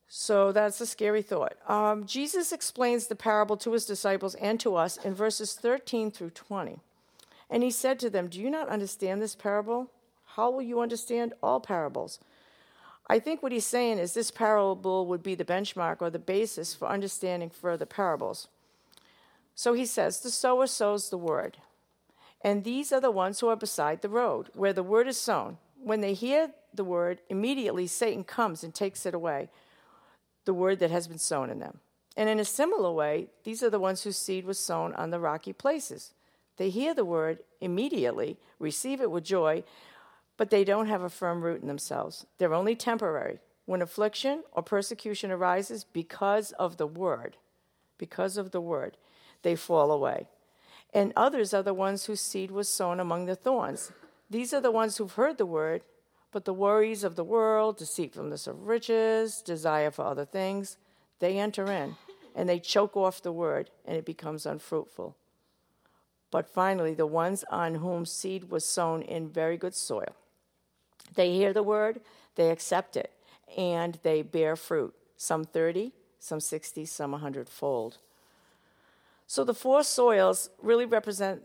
So 0.09 0.53
that's 0.53 0.81
a 0.81 0.87
scary 0.87 1.23
thought. 1.23 1.55
Um, 1.69 2.05
Jesus 2.05 2.53
explains 2.53 3.07
the 3.07 3.17
parable 3.17 3.57
to 3.59 3.73
his 3.73 3.87
disciples 3.87 4.35
and 4.35 4.61
to 4.61 4.75
us 4.75 4.97
in 4.99 5.15
verses 5.15 5.55
13 5.55 6.11
through 6.11 6.31
20. 6.31 6.79
And 7.49 7.63
he 7.63 7.71
said 7.71 7.99
to 8.01 8.11
them, 8.11 8.29
Do 8.29 8.41
you 8.41 8.51
not 8.51 8.69
understand 8.69 9.23
this 9.23 9.35
parable? 9.35 9.91
How 10.35 10.51
will 10.51 10.63
you 10.63 10.81
understand 10.81 11.33
all 11.43 11.61
parables? 11.61 12.19
I 13.07 13.19
think 13.19 13.43
what 13.43 13.53
he's 13.53 13.67
saying 13.67 13.99
is 13.99 14.15
this 14.15 14.31
parable 14.31 15.07
would 15.07 15.23
be 15.23 15.35
the 15.35 15.45
benchmark 15.45 15.99
or 16.01 16.11
the 16.11 16.19
basis 16.19 16.75
for 16.75 16.89
understanding 16.89 17.51
further 17.51 17.87
parables. 17.87 18.49
So 19.55 19.75
he 19.75 19.87
says, 19.87 20.21
The 20.21 20.31
sower 20.31 20.67
sows 20.67 21.11
the 21.11 21.19
word. 21.19 21.59
And 22.43 22.65
these 22.65 22.93
are 22.93 23.01
the 23.01 23.11
ones 23.11 23.41
who 23.41 23.49
are 23.49 23.57
beside 23.57 24.03
the 24.03 24.09
road, 24.09 24.51
where 24.55 24.73
the 24.73 24.83
word 24.83 25.07
is 25.09 25.19
sown 25.19 25.59
when 25.85 26.01
they 26.01 26.15
hear 26.15 26.51
the 26.73 26.85
word, 26.85 27.21
immediately 27.29 27.87
Satan 27.87 28.25
comes 28.25 28.65
and 28.65 28.75
takes 28.75 29.07
it 29.07 29.15
away, 29.15 29.51
the 30.45 30.55
word 30.55 30.79
that 30.81 30.91
has 30.91 31.07
been 31.07 31.19
sown 31.19 31.51
in 31.51 31.59
them. 31.59 31.79
And 32.17 32.29
in 32.29 32.41
a 32.41 32.45
similar 32.45 32.91
way, 32.91 33.29
these 33.45 33.63
are 33.63 33.71
the 33.71 33.79
ones 33.79 34.03
whose 34.03 34.17
seed 34.17 34.45
was 34.45 34.59
sown 34.59 34.95
on 34.95 35.11
the 35.11 35.21
rocky 35.21 35.53
places. 35.53 36.15
They 36.57 36.71
hear 36.71 36.95
the 36.95 37.05
word 37.05 37.41
immediately, 37.61 38.39
receive 38.59 39.01
it 39.01 39.11
with 39.11 39.25
joy, 39.25 39.65
but 40.37 40.51
they 40.51 40.65
don't 40.65 40.89
have 40.89 41.03
a 41.03 41.11
firm 41.11 41.43
root 41.43 41.63
in 41.63 41.69
themselves. 41.69 42.27
They're 42.39 42.55
only 42.55 42.75
temporary. 42.75 43.39
When 43.67 43.81
affliction 43.81 44.43
or 44.53 44.63
persecution 44.63 45.31
arises 45.31 45.85
because 45.85 46.53
of 46.53 46.77
the 46.77 46.87
word, 46.87 47.37
because 47.99 48.37
of 48.37 48.51
the 48.51 48.61
word, 48.61 48.97
they 49.43 49.57
fall 49.57 49.91
away. 49.91 50.29
And 50.93 51.13
others 51.17 51.55
are 51.55 51.63
the 51.63 51.75
ones 51.75 52.05
whose 52.05 52.21
seed 52.21 52.51
was 52.51 52.69
sown 52.69 53.01
among 53.01 53.27
the 53.27 53.35
thorns. 53.35 53.91
These 54.29 54.53
are 54.53 54.61
the 54.61 54.71
ones 54.71 54.97
who've 54.97 55.13
heard 55.13 55.39
the 55.39 55.47
word, 55.47 55.83
but 56.31 56.45
the 56.45 56.53
worries 56.53 57.05
of 57.05 57.17
the 57.17 57.25
world, 57.25 57.79
deceitfulness 57.79 58.47
of 58.47 58.67
riches, 58.67 59.41
desire 59.41 59.91
for 59.91 60.05
other 60.05 60.25
things, 60.25 60.77
they 61.21 61.39
enter 61.39 61.71
in 61.71 61.97
and 62.35 62.49
they 62.49 62.59
choke 62.59 62.97
off 62.97 63.23
the 63.23 63.33
word 63.33 63.71
and 63.85 63.97
it 63.97 64.05
becomes 64.05 64.45
unfruitful. 64.45 65.17
But 66.31 66.51
finally, 66.51 66.95
the 66.95 67.07
ones 67.07 67.45
on 67.51 67.77
whom 67.77 68.05
seed 68.05 68.51
was 68.51 68.65
sown 68.65 69.03
in 69.03 69.29
very 69.29 69.57
good 69.57 69.75
soil, 69.75 70.17
they 71.15 71.33
hear 71.33 71.53
the 71.53 71.63
word, 71.63 72.01
they 72.37 72.51
accept 72.51 72.97
it, 72.97 73.13
and 73.57 73.99
they 74.03 74.23
bear 74.23 74.57
fruit, 74.57 74.95
some 75.17 75.45
30, 75.45 75.93
some 76.19 76.41
60, 76.41 76.85
some 76.87 77.13
100 77.13 77.49
fold. 77.49 77.99
So 79.27 79.45
the 79.45 79.55
four 79.55 79.83
soils 79.83 80.51
really 80.63 80.87
represent 80.87 81.43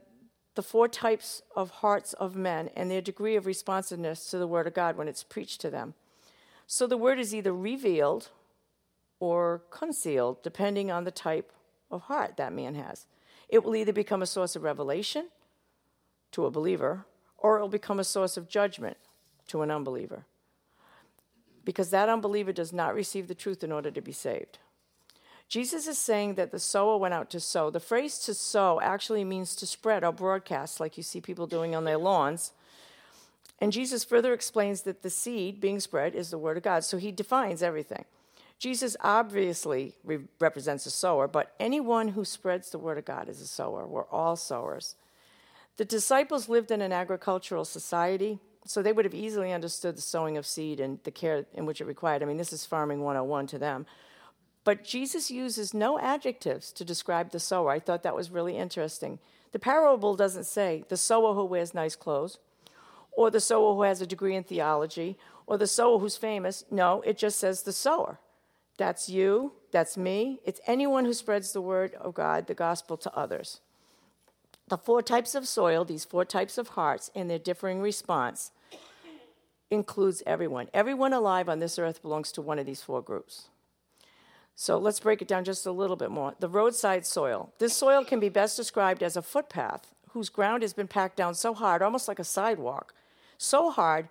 the 0.55 0.63
four 0.63 0.87
types 0.87 1.41
of 1.55 1.69
hearts 1.69 2.13
of 2.13 2.35
men 2.35 2.69
and 2.75 2.89
their 2.89 3.01
degree 3.01 3.35
of 3.35 3.45
responsiveness 3.45 4.29
to 4.29 4.37
the 4.37 4.47
Word 4.47 4.67
of 4.67 4.73
God 4.73 4.97
when 4.97 5.07
it's 5.07 5.23
preached 5.23 5.61
to 5.61 5.69
them. 5.69 5.93
So 6.67 6.85
the 6.85 6.97
Word 6.97 7.19
is 7.19 7.33
either 7.33 7.53
revealed 7.53 8.29
or 9.19 9.63
concealed, 9.69 10.43
depending 10.43 10.91
on 10.91 11.03
the 11.03 11.11
type 11.11 11.51
of 11.91 12.03
heart 12.03 12.37
that 12.37 12.53
man 12.53 12.75
has. 12.75 13.05
It 13.47 13.63
will 13.63 13.75
either 13.75 13.93
become 13.93 14.21
a 14.21 14.27
source 14.27 14.55
of 14.55 14.63
revelation 14.63 15.29
to 16.31 16.45
a 16.45 16.51
believer 16.51 17.05
or 17.37 17.57
it 17.57 17.61
will 17.61 17.69
become 17.69 17.99
a 17.99 18.03
source 18.03 18.37
of 18.37 18.49
judgment 18.49 18.97
to 19.49 19.61
an 19.61 19.71
unbeliever. 19.71 20.25
Because 21.65 21.89
that 21.89 22.09
unbeliever 22.09 22.53
does 22.53 22.73
not 22.73 22.95
receive 22.95 23.27
the 23.27 23.35
truth 23.35 23.63
in 23.63 23.71
order 23.71 23.91
to 23.91 24.01
be 24.01 24.11
saved. 24.11 24.57
Jesus 25.47 25.87
is 25.87 25.97
saying 25.97 26.35
that 26.35 26.51
the 26.51 26.59
sower 26.59 26.97
went 26.97 27.13
out 27.13 27.29
to 27.31 27.39
sow. 27.39 27.69
The 27.69 27.79
phrase 27.79 28.19
to 28.19 28.33
sow 28.33 28.79
actually 28.81 29.23
means 29.23 29.55
to 29.55 29.65
spread 29.65 30.03
or 30.03 30.11
broadcast, 30.11 30.79
like 30.79 30.95
you 30.95 31.03
see 31.03 31.21
people 31.21 31.47
doing 31.47 31.75
on 31.75 31.85
their 31.85 31.97
lawns. 31.97 32.53
And 33.59 33.71
Jesus 33.71 34.03
further 34.03 34.33
explains 34.33 34.83
that 34.83 35.01
the 35.01 35.09
seed 35.09 35.59
being 35.59 35.79
spread 35.79 36.15
is 36.15 36.29
the 36.29 36.37
word 36.37 36.57
of 36.57 36.63
God. 36.63 36.83
So 36.83 36.97
he 36.97 37.11
defines 37.11 37.63
everything. 37.63 38.05
Jesus 38.59 38.95
obviously 39.01 39.95
re- 40.03 40.19
represents 40.39 40.85
a 40.85 40.91
sower, 40.91 41.27
but 41.27 41.55
anyone 41.59 42.09
who 42.09 42.25
spreads 42.25 42.69
the 42.69 42.77
word 42.77 42.97
of 42.97 43.05
God 43.05 43.27
is 43.27 43.41
a 43.41 43.47
sower. 43.47 43.87
We're 43.87 44.07
all 44.07 44.35
sowers. 44.35 44.95
The 45.77 45.85
disciples 45.85 46.49
lived 46.49 46.71
in 46.71 46.81
an 46.81 46.91
agricultural 46.91 47.63
society, 47.63 48.39
So 48.69 48.83
they 48.83 48.93
would 48.93 49.05
have 49.05 49.15
easily 49.15 49.51
understood 49.51 49.97
the 49.97 50.01
sowing 50.01 50.37
of 50.37 50.45
seed 50.45 50.79
and 50.79 50.99
the 51.03 51.09
care 51.09 51.47
in 51.55 51.65
which 51.65 51.81
it 51.81 51.85
required. 51.85 52.21
I 52.21 52.27
mean, 52.27 52.37
this 52.37 52.53
is 52.53 52.67
farming 52.67 53.01
101 53.01 53.47
to 53.47 53.57
them. 53.57 53.87
But 54.63 54.83
Jesus 54.83 55.31
uses 55.31 55.73
no 55.73 55.97
adjectives 55.97 56.71
to 56.73 56.85
describe 56.85 57.31
the 57.31 57.39
sower. 57.39 57.71
I 57.71 57.79
thought 57.79 58.03
that 58.03 58.15
was 58.15 58.29
really 58.29 58.55
interesting. 58.55 59.17
The 59.53 59.57
parable 59.57 60.15
doesn't 60.15 60.43
say 60.43 60.83
the 60.87 60.97
sower 60.97 61.33
who 61.33 61.45
wears 61.45 61.73
nice 61.73 61.95
clothes, 61.95 62.37
or 63.11 63.31
the 63.31 63.39
sower 63.39 63.73
who 63.73 63.81
has 63.81 64.01
a 64.01 64.05
degree 64.05 64.35
in 64.35 64.43
theology, 64.43 65.17
or 65.47 65.57
the 65.57 65.65
sower 65.65 65.97
who's 65.97 66.15
famous. 66.15 66.63
No, 66.69 67.01
it 67.01 67.17
just 67.17 67.39
says 67.39 67.63
the 67.63 67.73
sower. 67.73 68.19
That's 68.77 69.09
you, 69.09 69.53
that's 69.71 69.97
me, 69.97 70.41
it's 70.45 70.61
anyone 70.67 71.05
who 71.05 71.13
spreads 71.15 71.53
the 71.53 71.61
word 71.61 71.95
of 71.95 72.13
God, 72.13 72.45
the 72.45 72.53
gospel 72.53 72.97
to 72.97 73.17
others. 73.17 73.61
The 74.67 74.77
four 74.77 75.01
types 75.01 75.33
of 75.33 75.47
soil, 75.47 75.85
these 75.85 76.05
four 76.05 76.23
types 76.23 76.59
of 76.59 76.67
hearts, 76.67 77.09
and 77.15 77.27
their 77.31 77.39
differing 77.39 77.81
response 77.81 78.51
includes 79.71 80.23
everyone. 80.25 80.67
Everyone 80.73 81.13
alive 81.13 81.49
on 81.49 81.59
this 81.59 81.77
earth 81.77 82.01
belongs 82.01 82.31
to 82.33 82.41
one 82.41 82.59
of 82.59 82.65
these 82.65 82.81
four 82.81 83.01
groups. 83.01 83.49
So 84.55 84.77
let's 84.77 84.99
break 84.99 85.21
it 85.21 85.27
down 85.27 85.45
just 85.45 85.65
a 85.65 85.71
little 85.71 85.95
bit 85.95 86.11
more. 86.11 86.35
The 86.39 86.49
roadside 86.49 87.05
soil. 87.05 87.53
This 87.59 87.75
soil 87.75 88.03
can 88.03 88.19
be 88.19 88.29
best 88.29 88.57
described 88.57 89.01
as 89.01 89.15
a 89.15 89.21
footpath 89.21 89.93
whose 90.09 90.29
ground 90.29 90.63
has 90.63 90.73
been 90.73 90.87
packed 90.87 91.15
down 91.15 91.35
so 91.35 91.53
hard, 91.53 91.81
almost 91.81 92.07
like 92.07 92.19
a 92.19 92.23
sidewalk, 92.23 92.93
so 93.37 93.69
hard 93.69 94.09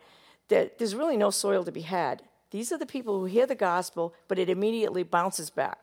that 0.49 0.79
there's 0.79 0.95
really 0.95 1.17
no 1.17 1.31
soil 1.31 1.65
to 1.65 1.73
be 1.73 1.83
had. 1.83 2.23
These 2.51 2.73
are 2.73 2.79
the 2.79 2.87
people 2.87 3.19
who 3.19 3.27
hear 3.27 3.47
the 3.47 3.55
gospel, 3.55 4.15
but 4.27 4.39
it 4.39 4.49
immediately 4.49 5.03
bounces 5.03 5.51
back. 5.51 5.79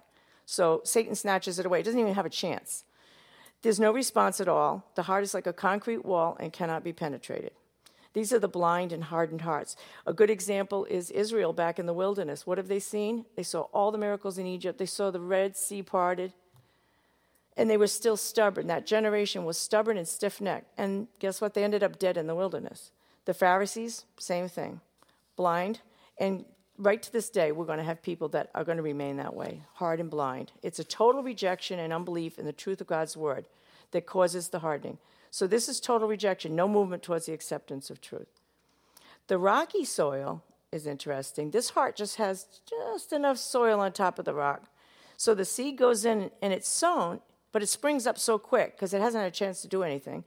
So 0.46 0.82
Satan 0.84 1.16
snatches 1.16 1.60
it 1.60 1.66
away. 1.66 1.82
It 1.82 1.84
doesn't 1.84 2.00
even 2.00 2.16
have 2.16 2.26
a 2.26 2.30
chance. 2.30 2.86
There's 3.62 3.80
no 3.80 3.92
response 3.92 4.40
at 4.40 4.48
all. 4.48 4.84
The 4.96 5.04
heart 5.04 5.24
is 5.24 5.34
like 5.34 5.48
a 5.48 5.54
concrete 5.54 6.06
wall 6.06 6.38
and 6.40 6.52
cannot 6.52 6.84
be 6.84 6.94
penetrated. 6.94 7.52
These 8.16 8.32
are 8.32 8.40
the 8.40 8.48
blind 8.48 8.94
and 8.94 9.04
hardened 9.04 9.42
hearts. 9.42 9.76
A 10.06 10.14
good 10.14 10.30
example 10.30 10.86
is 10.86 11.12
Israel 11.12 11.52
back 11.52 11.78
in 11.78 11.86
the 11.86 11.94
wilderness. 11.94 12.48
What 12.48 12.58
have 12.58 12.70
they 12.70 12.80
seen? 12.80 13.26
They 13.36 13.44
saw 13.44 13.64
all 13.74 13.92
the 13.92 13.98
miracles 13.98 14.38
in 14.38 14.48
Egypt, 14.48 14.80
they 14.80 14.86
saw 14.86 15.12
the 15.12 15.20
Red 15.20 15.58
Sea 15.58 15.84
parted, 15.84 16.32
and 17.58 17.70
they 17.70 17.76
were 17.76 17.88
still 17.88 18.16
stubborn. 18.16 18.68
That 18.68 18.86
generation 18.86 19.44
was 19.44 19.58
stubborn 19.58 19.98
and 19.98 20.08
stiff 20.08 20.40
necked. 20.40 20.72
And 20.78 21.10
guess 21.20 21.42
what? 21.42 21.54
They 21.54 21.64
ended 21.66 21.84
up 21.84 22.00
dead 22.00 22.16
in 22.16 22.26
the 22.26 22.36
wilderness. 22.36 22.92
The 23.26 23.34
Pharisees, 23.34 24.06
same 24.18 24.48
thing, 24.48 24.80
blind. 25.36 25.82
And 26.18 26.46
right 26.78 27.04
to 27.04 27.12
this 27.12 27.30
day, 27.30 27.52
we're 27.52 27.66
going 27.66 27.80
to 27.80 27.84
have 27.84 28.02
people 28.02 28.30
that 28.30 28.50
are 28.56 28.64
going 28.64 28.78
to 28.78 28.84
remain 28.84 29.18
that 29.18 29.36
way, 29.36 29.64
hard 29.74 30.00
and 30.00 30.10
blind. 30.10 30.54
It's 30.64 30.80
a 30.80 30.86
total 30.86 31.22
rejection 31.22 31.80
and 31.80 31.92
unbelief 31.92 32.40
in 32.40 32.46
the 32.46 32.54
truth 32.54 32.80
of 32.80 32.88
God's 32.88 33.18
word 33.18 33.46
that 33.92 34.06
causes 34.06 34.48
the 34.48 34.60
hardening. 34.60 35.00
So 35.36 35.48
this 35.48 35.68
is 35.68 35.82
total 35.82 36.08
rejection, 36.08 36.56
no 36.56 36.66
movement 36.66 37.04
towards 37.04 37.26
the 37.26 37.34
acceptance 37.34 37.90
of 37.90 38.00
truth. 38.00 38.40
The 39.28 39.38
rocky 39.38 39.84
soil 39.84 40.42
is 40.72 40.88
interesting. 40.88 41.52
This 41.52 41.72
heart 41.72 41.98
just 41.98 42.16
has 42.16 42.46
just 42.66 43.12
enough 43.12 43.38
soil 43.38 43.82
on 43.82 43.92
top 43.92 44.18
of 44.18 44.24
the 44.24 44.34
rock. 44.34 44.64
So 45.18 45.36
the 45.36 45.44
seed 45.44 45.78
goes 45.78 46.06
in 46.06 46.32
and 46.42 46.54
it's 46.54 46.70
sown, 46.70 47.20
but 47.52 47.62
it 47.62 47.68
springs 47.68 48.08
up 48.08 48.18
so 48.18 48.38
quick 48.38 48.78
because 48.78 48.94
it 48.94 49.02
hasn't 49.02 49.24
had 49.24 49.28
a 49.28 49.36
chance 49.36 49.62
to 49.64 49.68
do 49.68 49.84
anything. 49.84 50.24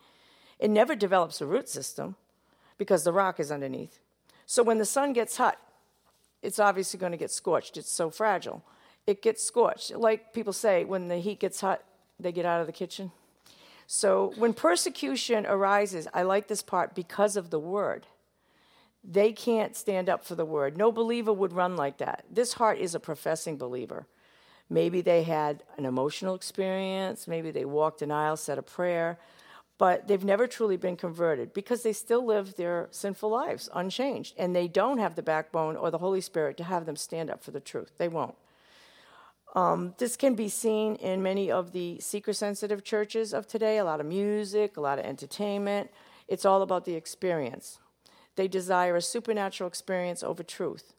It 0.58 0.68
never 0.68 0.94
develops 0.94 1.40
a 1.40 1.46
root 1.46 1.70
system 1.70 2.16
because 2.76 3.04
the 3.04 3.12
rock 3.12 3.40
is 3.40 3.50
underneath. 3.50 4.00
So 4.44 4.62
when 4.62 4.76
the 4.76 4.84
sun 4.84 5.14
gets 5.14 5.38
hot, 5.38 5.56
it's 6.42 6.58
obviously 6.58 7.00
going 7.00 7.12
to 7.12 7.18
get 7.18 7.30
scorched. 7.30 7.78
It's 7.78 7.90
so 7.90 8.10
fragile. 8.10 8.62
It 9.06 9.22
gets 9.22 9.42
scorched. 9.42 9.90
Like 9.96 10.34
people 10.34 10.52
say, 10.52 10.84
when 10.84 11.08
the 11.08 11.16
heat 11.16 11.40
gets 11.40 11.62
hot, 11.62 11.82
they 12.20 12.30
get 12.30 12.44
out 12.44 12.60
of 12.60 12.66
the 12.66 12.74
kitchen. 12.74 13.10
So 13.90 14.34
when 14.36 14.52
persecution 14.52 15.46
arises, 15.46 16.06
I 16.12 16.20
like 16.20 16.46
this 16.46 16.60
part 16.60 16.94
because 16.94 17.36
of 17.36 17.48
the 17.48 17.58
word. 17.58 18.06
They 19.02 19.32
can't 19.32 19.74
stand 19.74 20.10
up 20.10 20.26
for 20.26 20.34
the 20.34 20.44
word. 20.44 20.76
No 20.76 20.92
believer 20.92 21.32
would 21.32 21.54
run 21.54 21.74
like 21.74 21.96
that. 21.96 22.26
This 22.30 22.52
heart 22.52 22.78
is 22.78 22.94
a 22.94 23.00
professing 23.00 23.56
believer. 23.56 24.06
Maybe 24.68 25.00
they 25.00 25.22
had 25.22 25.62
an 25.78 25.86
emotional 25.86 26.34
experience, 26.34 27.26
maybe 27.26 27.50
they 27.50 27.64
walked 27.64 28.02
an 28.02 28.10
aisle, 28.10 28.36
said 28.36 28.58
a 28.58 28.62
prayer, 28.62 29.18
but 29.78 30.06
they've 30.06 30.22
never 30.22 30.46
truly 30.46 30.76
been 30.76 30.96
converted 30.96 31.54
because 31.54 31.82
they 31.82 31.94
still 31.94 32.22
live 32.22 32.56
their 32.56 32.88
sinful 32.90 33.30
lives 33.30 33.70
unchanged. 33.72 34.34
And 34.36 34.54
they 34.54 34.68
don't 34.68 34.98
have 34.98 35.14
the 35.14 35.22
backbone 35.22 35.76
or 35.76 35.90
the 35.90 35.96
Holy 35.96 36.20
Spirit 36.20 36.58
to 36.58 36.64
have 36.64 36.84
them 36.84 36.96
stand 36.96 37.30
up 37.30 37.42
for 37.42 37.52
the 37.52 37.60
truth. 37.60 37.92
They 37.96 38.08
won't. 38.08 38.34
Um, 39.54 39.94
this 39.98 40.16
can 40.16 40.34
be 40.34 40.48
seen 40.48 40.96
in 40.96 41.22
many 41.22 41.50
of 41.50 41.72
the 41.72 41.98
seeker 42.00 42.32
sensitive 42.32 42.84
churches 42.84 43.32
of 43.32 43.46
today 43.46 43.78
a 43.78 43.84
lot 43.84 44.00
of 44.00 44.06
music, 44.06 44.76
a 44.76 44.80
lot 44.80 44.98
of 44.98 45.04
entertainment. 45.04 45.90
It's 46.28 46.44
all 46.44 46.62
about 46.62 46.84
the 46.84 46.94
experience. 46.94 47.78
They 48.36 48.46
desire 48.46 48.94
a 48.94 49.02
supernatural 49.02 49.66
experience 49.66 50.22
over 50.22 50.42
truth, 50.42 50.92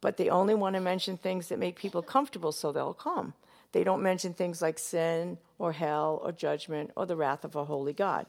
but 0.00 0.16
they 0.16 0.30
only 0.30 0.54
want 0.54 0.76
to 0.76 0.80
mention 0.80 1.16
things 1.16 1.48
that 1.48 1.58
make 1.58 1.76
people 1.76 2.00
comfortable 2.00 2.52
so 2.52 2.72
they'll 2.72 2.94
come. 2.94 3.34
They 3.72 3.84
don't 3.84 4.02
mention 4.02 4.32
things 4.32 4.62
like 4.62 4.78
sin 4.78 5.38
or 5.58 5.72
hell 5.72 6.20
or 6.22 6.30
judgment 6.30 6.92
or 6.96 7.06
the 7.06 7.16
wrath 7.16 7.44
of 7.44 7.56
a 7.56 7.64
holy 7.64 7.92
God. 7.92 8.26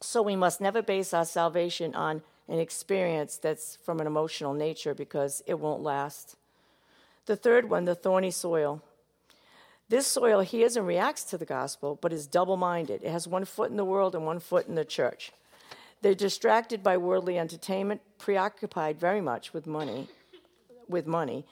So 0.00 0.22
we 0.22 0.36
must 0.36 0.60
never 0.60 0.80
base 0.80 1.12
our 1.12 1.24
salvation 1.24 1.94
on 1.94 2.22
an 2.48 2.58
experience 2.60 3.36
that's 3.36 3.78
from 3.82 4.00
an 4.00 4.06
emotional 4.06 4.54
nature 4.54 4.94
because 4.94 5.42
it 5.46 5.58
won't 5.58 5.82
last. 5.82 6.36
The 7.26 7.36
third 7.36 7.70
one, 7.70 7.84
the 7.84 7.94
thorny 7.94 8.30
soil. 8.30 8.82
This 9.88 10.06
soil 10.06 10.40
hears 10.40 10.76
and 10.76 10.86
reacts 10.86 11.24
to 11.24 11.38
the 11.38 11.44
gospel, 11.44 11.98
but 12.00 12.12
is 12.12 12.26
double 12.26 12.56
minded. 12.56 13.02
It 13.02 13.10
has 13.10 13.28
one 13.28 13.44
foot 13.44 13.70
in 13.70 13.76
the 13.76 13.84
world 13.84 14.14
and 14.14 14.24
one 14.24 14.40
foot 14.40 14.66
in 14.66 14.74
the 14.74 14.84
church. 14.84 15.32
They're 16.02 16.14
distracted 16.14 16.82
by 16.82 16.96
worldly 16.96 17.38
entertainment, 17.38 18.02
preoccupied 18.18 18.98
very 18.98 19.20
much 19.20 19.52
with 19.52 19.66
money. 19.66 20.08
With 20.88 21.06
money. 21.06 21.46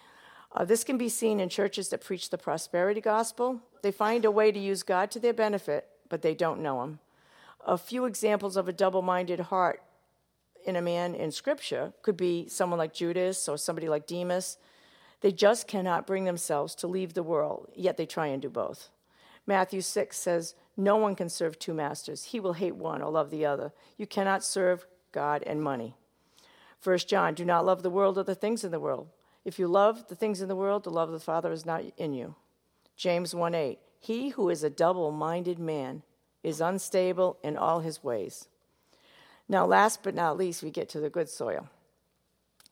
Uh, 0.55 0.65
this 0.65 0.85
can 0.85 0.99
be 0.99 1.09
seen 1.09 1.41
in 1.41 1.49
churches 1.49 1.89
that 1.89 2.05
preach 2.05 2.29
the 2.29 2.37
prosperity 2.37 3.01
gospel. 3.01 3.61
They 3.83 3.93
find 3.93 4.25
a 4.25 4.31
way 4.31 4.53
to 4.53 4.59
use 4.59 4.83
God 4.83 5.11
to 5.13 5.21
their 5.21 5.33
benefit, 5.33 5.89
but 6.11 6.21
they 6.21 6.35
don't 6.35 6.61
know 6.61 6.83
Him. 6.83 6.99
A 7.67 7.79
few 7.79 8.05
examples 8.05 8.57
of 8.57 8.69
a 8.69 8.73
double 8.73 9.01
minded 9.01 9.41
heart 9.41 9.83
in 10.67 10.77
a 10.77 10.83
man 10.83 11.15
in 11.15 11.31
Scripture 11.33 11.93
could 12.03 12.17
be 12.17 12.49
someone 12.49 12.79
like 12.79 12.93
Judas 12.93 13.49
or 13.49 13.57
somebody 13.57 13.89
like 13.89 14.07
Demas. 14.07 14.59
They 15.23 15.33
just 15.33 15.67
cannot 15.67 16.07
bring 16.07 16.25
themselves 16.25 16.75
to 16.77 16.87
leave 16.87 17.15
the 17.15 17.23
world, 17.23 17.71
yet 17.75 17.97
they 17.97 18.07
try 18.07 18.27
and 18.27 18.43
do 18.43 18.51
both. 18.51 18.91
Matthew 19.47 19.81
6 19.81 20.17
says, 20.17 20.55
No 20.77 20.97
one 20.97 21.15
can 21.15 21.29
serve 21.29 21.59
two 21.59 21.73
masters. 21.73 22.25
He 22.25 22.41
will 22.41 22.53
hate 22.55 22.77
one 22.77 23.01
or 23.01 23.11
love 23.11 23.31
the 23.31 23.47
other. 23.47 23.73
You 23.97 24.07
cannot 24.07 24.45
serve 24.45 24.87
God 25.13 25.43
and 25.47 25.63
money. 25.63 25.95
1 26.83 26.99
John, 26.99 27.35
do 27.35 27.45
not 27.45 27.65
love 27.65 27.83
the 27.83 27.91
world 27.91 28.19
or 28.19 28.25
the 28.25 28.35
things 28.35 28.65
in 28.65 28.73
the 28.73 28.81
world. 28.81 29.09
If 29.45 29.59
you 29.59 29.69
love 29.69 30.09
the 30.09 30.17
things 30.17 30.41
in 30.41 30.49
the 30.49 30.57
world, 30.57 30.85
the 30.85 30.91
love 30.91 31.09
of 31.09 31.15
the 31.15 31.21
Father 31.21 31.53
is 31.53 31.65
not 31.67 31.85
in 31.97 32.13
you. 32.13 32.35
James 32.97 33.35
1 33.35 33.55
8, 33.55 33.79
he 34.01 34.31
who 34.31 34.49
is 34.49 34.65
a 34.65 34.71
double 34.71 35.13
minded 35.13 35.59
man 35.59 36.03
is 36.43 36.61
unstable 36.61 37.39
in 37.43 37.57
all 37.57 37.81
his 37.81 38.03
ways. 38.03 38.49
Now, 39.49 39.67
last 39.67 40.03
but 40.03 40.15
not 40.15 40.37
least, 40.37 40.63
we 40.63 40.71
get 40.71 40.89
to 40.91 41.01
the 41.01 41.11
good 41.11 41.29
soil. 41.29 41.69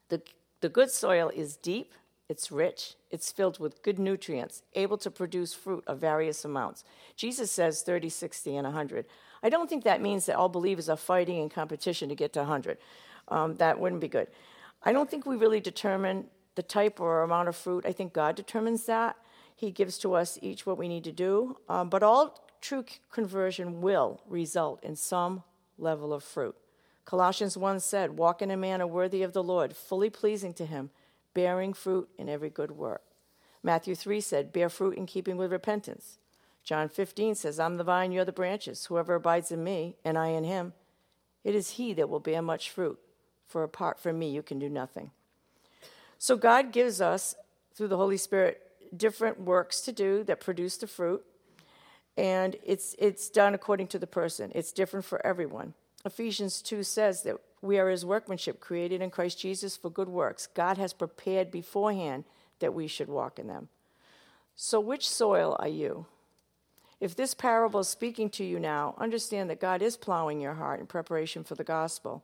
The, 0.09 0.23
the 0.61 0.69
good 0.69 0.90
soil 0.90 1.30
is 1.35 1.57
deep, 1.57 1.95
it's 2.30 2.52
rich, 2.52 2.94
it's 3.10 3.32
filled 3.32 3.58
with 3.58 3.82
good 3.82 3.99
nutrients, 3.99 4.62
able 4.75 4.96
to 4.99 5.10
produce 5.10 5.52
fruit 5.52 5.82
of 5.88 5.99
various 5.99 6.44
amounts. 6.44 6.84
Jesus 7.16 7.50
says 7.50 7.82
30, 7.82 8.08
60, 8.08 8.56
and 8.56 8.64
100. 8.66 9.04
I 9.42 9.49
don't 9.49 9.68
think 9.68 9.82
that 9.82 10.00
means 10.00 10.26
that 10.26 10.37
all 10.37 10.49
believers 10.49 10.88
are 10.88 10.96
fighting 10.96 11.38
in 11.38 11.49
competition 11.49 12.08
to 12.08 12.14
get 12.14 12.32
to 12.34 12.38
100. 12.38 12.78
Um, 13.26 13.56
that 13.56 13.80
wouldn't 13.80 14.00
be 14.00 14.06
good. 14.06 14.28
I 14.84 14.92
don't 14.92 15.10
think 15.10 15.26
we 15.26 15.34
really 15.34 15.58
determine 15.58 16.26
the 16.54 16.62
type 16.62 17.00
or 17.00 17.25
amount 17.25 17.49
of 17.49 17.56
fruit. 17.56 17.84
I 17.84 17.90
think 17.90 18.12
God 18.12 18.37
determines 18.37 18.84
that. 18.87 19.16
He 19.56 19.72
gives 19.72 19.99
to 19.99 20.14
us 20.14 20.38
each 20.40 20.64
what 20.64 20.78
we 20.78 20.87
need 20.87 21.02
to 21.04 21.12
do. 21.12 21.56
Um, 21.68 21.88
but 21.88 22.04
all 22.04 22.49
true 22.60 22.84
conversion 23.10 23.80
will 23.80 24.20
result 24.28 24.84
in 24.84 24.94
some 24.94 25.42
level 25.78 26.12
of 26.12 26.22
fruit. 26.22 26.54
Colossians 27.04 27.56
1 27.56 27.80
said, 27.80 28.16
Walk 28.16 28.40
in 28.40 28.52
a 28.52 28.56
manner 28.56 28.87
worthy 28.87 29.25
of 29.25 29.32
the 29.32 29.42
Lord, 29.42 29.75
fully 29.75 30.10
pleasing 30.10 30.54
to 30.54 30.64
Him 30.64 30.90
bearing 31.34 31.72
fruit 31.72 32.08
in 32.18 32.28
every 32.28 32.50
good 32.50 32.72
work. 32.72 33.02
Matthew 33.62 33.94
3 33.94 34.20
said, 34.20 34.52
Bear 34.52 34.68
fruit 34.68 34.96
in 34.96 35.06
keeping 35.06 35.37
with 35.37 35.52
repentance. 35.52 36.18
John 36.64 36.88
15 36.88 37.34
says, 37.34 37.58
I'm 37.58 37.76
the 37.76 37.84
vine, 37.84 38.12
you're 38.12 38.25
the 38.25 38.32
branches. 38.32 38.87
Whoever 38.87 39.14
abides 39.14 39.50
in 39.50 39.64
me, 39.64 39.96
and 40.04 40.18
I 40.18 40.28
in 40.28 40.44
him, 40.44 40.72
it 41.44 41.54
is 41.54 41.70
he 41.70 41.92
that 41.94 42.08
will 42.08 42.20
bear 42.20 42.42
much 42.42 42.70
fruit. 42.70 42.99
For 43.46 43.62
apart 43.64 43.99
from 43.99 44.18
me, 44.18 44.30
you 44.30 44.42
can 44.42 44.58
do 44.58 44.68
nothing. 44.68 45.10
So 46.18 46.37
God 46.37 46.70
gives 46.70 47.00
us, 47.00 47.34
through 47.75 47.88
the 47.88 47.96
Holy 47.96 48.16
Spirit, 48.16 48.62
different 48.96 49.40
works 49.40 49.80
to 49.82 49.92
do 49.92 50.22
that 50.25 50.40
produce 50.40 50.76
the 50.76 50.87
fruit. 50.87 51.25
And 52.16 52.56
it's, 52.64 52.94
it's 52.99 53.30
done 53.30 53.54
according 53.54 53.88
to 53.88 53.99
the 53.99 54.06
person, 54.06 54.52
it's 54.54 54.72
different 54.72 55.04
for 55.04 55.25
everyone. 55.25 55.75
Ephesians 56.04 56.62
2 56.62 56.82
says 56.82 57.22
that 57.22 57.37
we 57.62 57.78
are 57.78 57.88
his 57.88 58.04
workmanship, 58.04 58.60
created 58.60 59.02
in 59.02 59.10
Christ 59.10 59.38
Jesus 59.38 59.76
for 59.76 59.90
good 59.90 60.08
works. 60.08 60.46
God 60.46 60.78
has 60.78 60.92
prepared 60.92 61.50
beforehand 61.50 62.24
that 62.58 62.74
we 62.74 62.86
should 62.86 63.08
walk 63.08 63.38
in 63.38 63.48
them. 63.48 63.68
So, 64.54 64.80
which 64.80 65.08
soil 65.08 65.56
are 65.58 65.68
you? 65.68 66.06
If 67.00 67.16
this 67.16 67.32
parable 67.32 67.80
is 67.80 67.88
speaking 67.88 68.28
to 68.30 68.44
you 68.44 68.60
now, 68.60 68.94
understand 68.98 69.48
that 69.48 69.60
God 69.60 69.80
is 69.80 69.96
plowing 69.96 70.40
your 70.40 70.54
heart 70.54 70.80
in 70.80 70.86
preparation 70.86 71.44
for 71.44 71.54
the 71.54 71.64
gospel. 71.64 72.22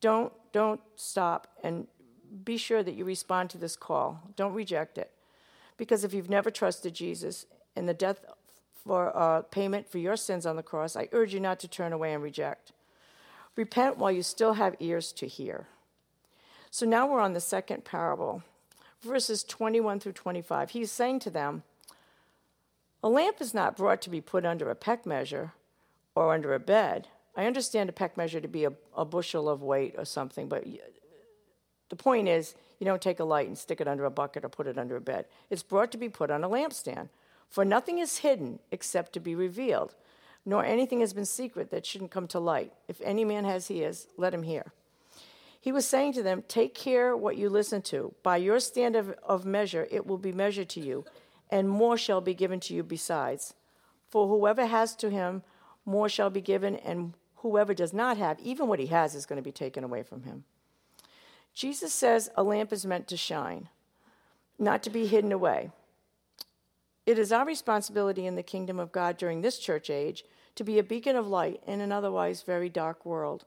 Don't, 0.00 0.32
don't 0.52 0.80
stop 0.96 1.46
and 1.62 1.86
be 2.44 2.56
sure 2.56 2.82
that 2.82 2.94
you 2.94 3.04
respond 3.04 3.50
to 3.50 3.58
this 3.58 3.76
call. 3.76 4.20
Don't 4.34 4.52
reject 4.52 4.98
it. 4.98 5.12
Because 5.76 6.02
if 6.02 6.12
you've 6.12 6.30
never 6.30 6.50
trusted 6.50 6.94
Jesus 6.94 7.46
and 7.76 7.88
the 7.88 7.94
death 7.94 8.24
for 8.84 9.16
uh, 9.16 9.42
payment 9.42 9.88
for 9.88 9.98
your 9.98 10.16
sins 10.16 10.44
on 10.44 10.56
the 10.56 10.62
cross, 10.62 10.96
I 10.96 11.08
urge 11.12 11.32
you 11.32 11.40
not 11.40 11.60
to 11.60 11.68
turn 11.68 11.92
away 11.92 12.12
and 12.12 12.22
reject. 12.22 12.72
Repent 13.56 13.98
while 13.98 14.12
you 14.12 14.22
still 14.22 14.54
have 14.54 14.76
ears 14.80 15.12
to 15.12 15.26
hear. 15.26 15.66
So 16.70 16.86
now 16.86 17.06
we're 17.06 17.20
on 17.20 17.34
the 17.34 17.40
second 17.40 17.84
parable, 17.84 18.42
verses 19.02 19.44
21 19.44 20.00
through 20.00 20.12
25. 20.12 20.70
He's 20.70 20.90
saying 20.90 21.20
to 21.20 21.30
them, 21.30 21.62
A 23.02 23.08
lamp 23.08 23.40
is 23.40 23.52
not 23.52 23.76
brought 23.76 24.00
to 24.02 24.10
be 24.10 24.20
put 24.20 24.46
under 24.46 24.70
a 24.70 24.74
peck 24.74 25.04
measure 25.04 25.52
or 26.14 26.32
under 26.32 26.54
a 26.54 26.60
bed. 26.60 27.08
I 27.36 27.46
understand 27.46 27.88
a 27.88 27.92
peck 27.92 28.16
measure 28.16 28.40
to 28.40 28.48
be 28.48 28.64
a, 28.64 28.72
a 28.96 29.04
bushel 29.04 29.48
of 29.48 29.62
weight 29.62 29.94
or 29.98 30.04
something, 30.04 30.48
but 30.48 30.64
the 31.90 31.96
point 31.96 32.28
is, 32.28 32.54
you 32.78 32.86
don't 32.86 33.02
take 33.02 33.20
a 33.20 33.24
light 33.24 33.48
and 33.48 33.56
stick 33.56 33.80
it 33.80 33.86
under 33.86 34.06
a 34.06 34.10
bucket 34.10 34.44
or 34.44 34.48
put 34.48 34.66
it 34.66 34.78
under 34.78 34.96
a 34.96 35.00
bed. 35.00 35.26
It's 35.50 35.62
brought 35.62 35.92
to 35.92 35.98
be 35.98 36.08
put 36.08 36.30
on 36.30 36.42
a 36.42 36.48
lampstand. 36.48 37.10
For 37.48 37.66
nothing 37.66 37.98
is 37.98 38.18
hidden 38.18 38.60
except 38.70 39.12
to 39.12 39.20
be 39.20 39.34
revealed, 39.34 39.94
nor 40.44 40.64
anything 40.64 41.00
has 41.00 41.12
been 41.12 41.24
secret 41.24 41.70
that 41.70 41.86
shouldn't 41.86 42.10
come 42.10 42.26
to 42.28 42.40
light. 42.40 42.72
If 42.88 43.00
any 43.02 43.24
man 43.24 43.44
has 43.44 43.70
ears, 43.70 44.08
let 44.16 44.34
him 44.34 44.42
hear. 44.42 44.72
He 45.60 45.70
was 45.70 45.86
saying 45.86 46.14
to 46.14 46.22
them, 46.22 46.42
Take 46.48 46.74
care 46.74 47.16
what 47.16 47.36
you 47.36 47.48
listen 47.48 47.82
to. 47.82 48.14
By 48.24 48.38
your 48.38 48.58
standard 48.58 48.98
of, 48.98 49.14
of 49.22 49.46
measure, 49.46 49.86
it 49.90 50.06
will 50.06 50.18
be 50.18 50.32
measured 50.32 50.68
to 50.70 50.80
you, 50.80 51.04
and 51.50 51.68
more 51.68 51.96
shall 51.96 52.20
be 52.20 52.34
given 52.34 52.58
to 52.60 52.74
you 52.74 52.82
besides. 52.82 53.54
For 54.10 54.26
whoever 54.26 54.66
has 54.66 54.96
to 54.96 55.10
him, 55.10 55.42
more 55.84 56.08
shall 56.08 56.30
be 56.30 56.40
given, 56.40 56.76
and 56.76 57.14
whoever 57.36 57.74
does 57.74 57.92
not 57.92 58.16
have, 58.16 58.40
even 58.40 58.66
what 58.66 58.80
he 58.80 58.86
has, 58.86 59.14
is 59.14 59.26
going 59.26 59.36
to 59.36 59.42
be 59.42 59.52
taken 59.52 59.84
away 59.84 60.02
from 60.02 60.24
him. 60.24 60.44
Jesus 61.54 61.92
says 61.92 62.30
a 62.36 62.42
lamp 62.42 62.72
is 62.72 62.84
meant 62.84 63.06
to 63.08 63.16
shine, 63.16 63.68
not 64.58 64.82
to 64.82 64.90
be 64.90 65.06
hidden 65.06 65.30
away. 65.30 65.70
It 67.04 67.18
is 67.18 67.32
our 67.32 67.44
responsibility 67.44 68.26
in 68.26 68.36
the 68.36 68.42
kingdom 68.42 68.78
of 68.78 68.92
God 68.92 69.16
during 69.16 69.40
this 69.40 69.58
church 69.58 69.90
age 69.90 70.24
to 70.54 70.64
be 70.64 70.78
a 70.78 70.84
beacon 70.84 71.16
of 71.16 71.26
light 71.26 71.60
in 71.66 71.80
an 71.80 71.90
otherwise 71.90 72.42
very 72.42 72.68
dark 72.68 73.04
world. 73.04 73.44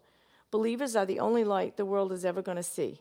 Believers 0.52 0.96
are 0.96 1.06
the 1.06 1.20
only 1.20 1.44
light 1.44 1.78
the 1.78 1.86
world 1.86 2.12
is 2.12 2.26
ever 2.26 2.42
going 2.42 2.58
to 2.58 2.64
see. 2.64 3.00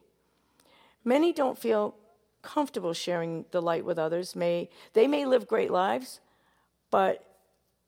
Many 1.05 1.33
don't 1.33 1.59
feel 1.59 1.95
comfortable 2.43 2.93
sharing 2.93 3.47
the 3.51 3.63
light 3.63 3.85
with 3.85 3.99
others. 3.99 4.37
May, 4.37 4.69
they 4.93 5.07
may 5.07 5.25
live 5.27 5.49
great 5.49 5.71
lives, 5.71 6.21
but 6.91 7.25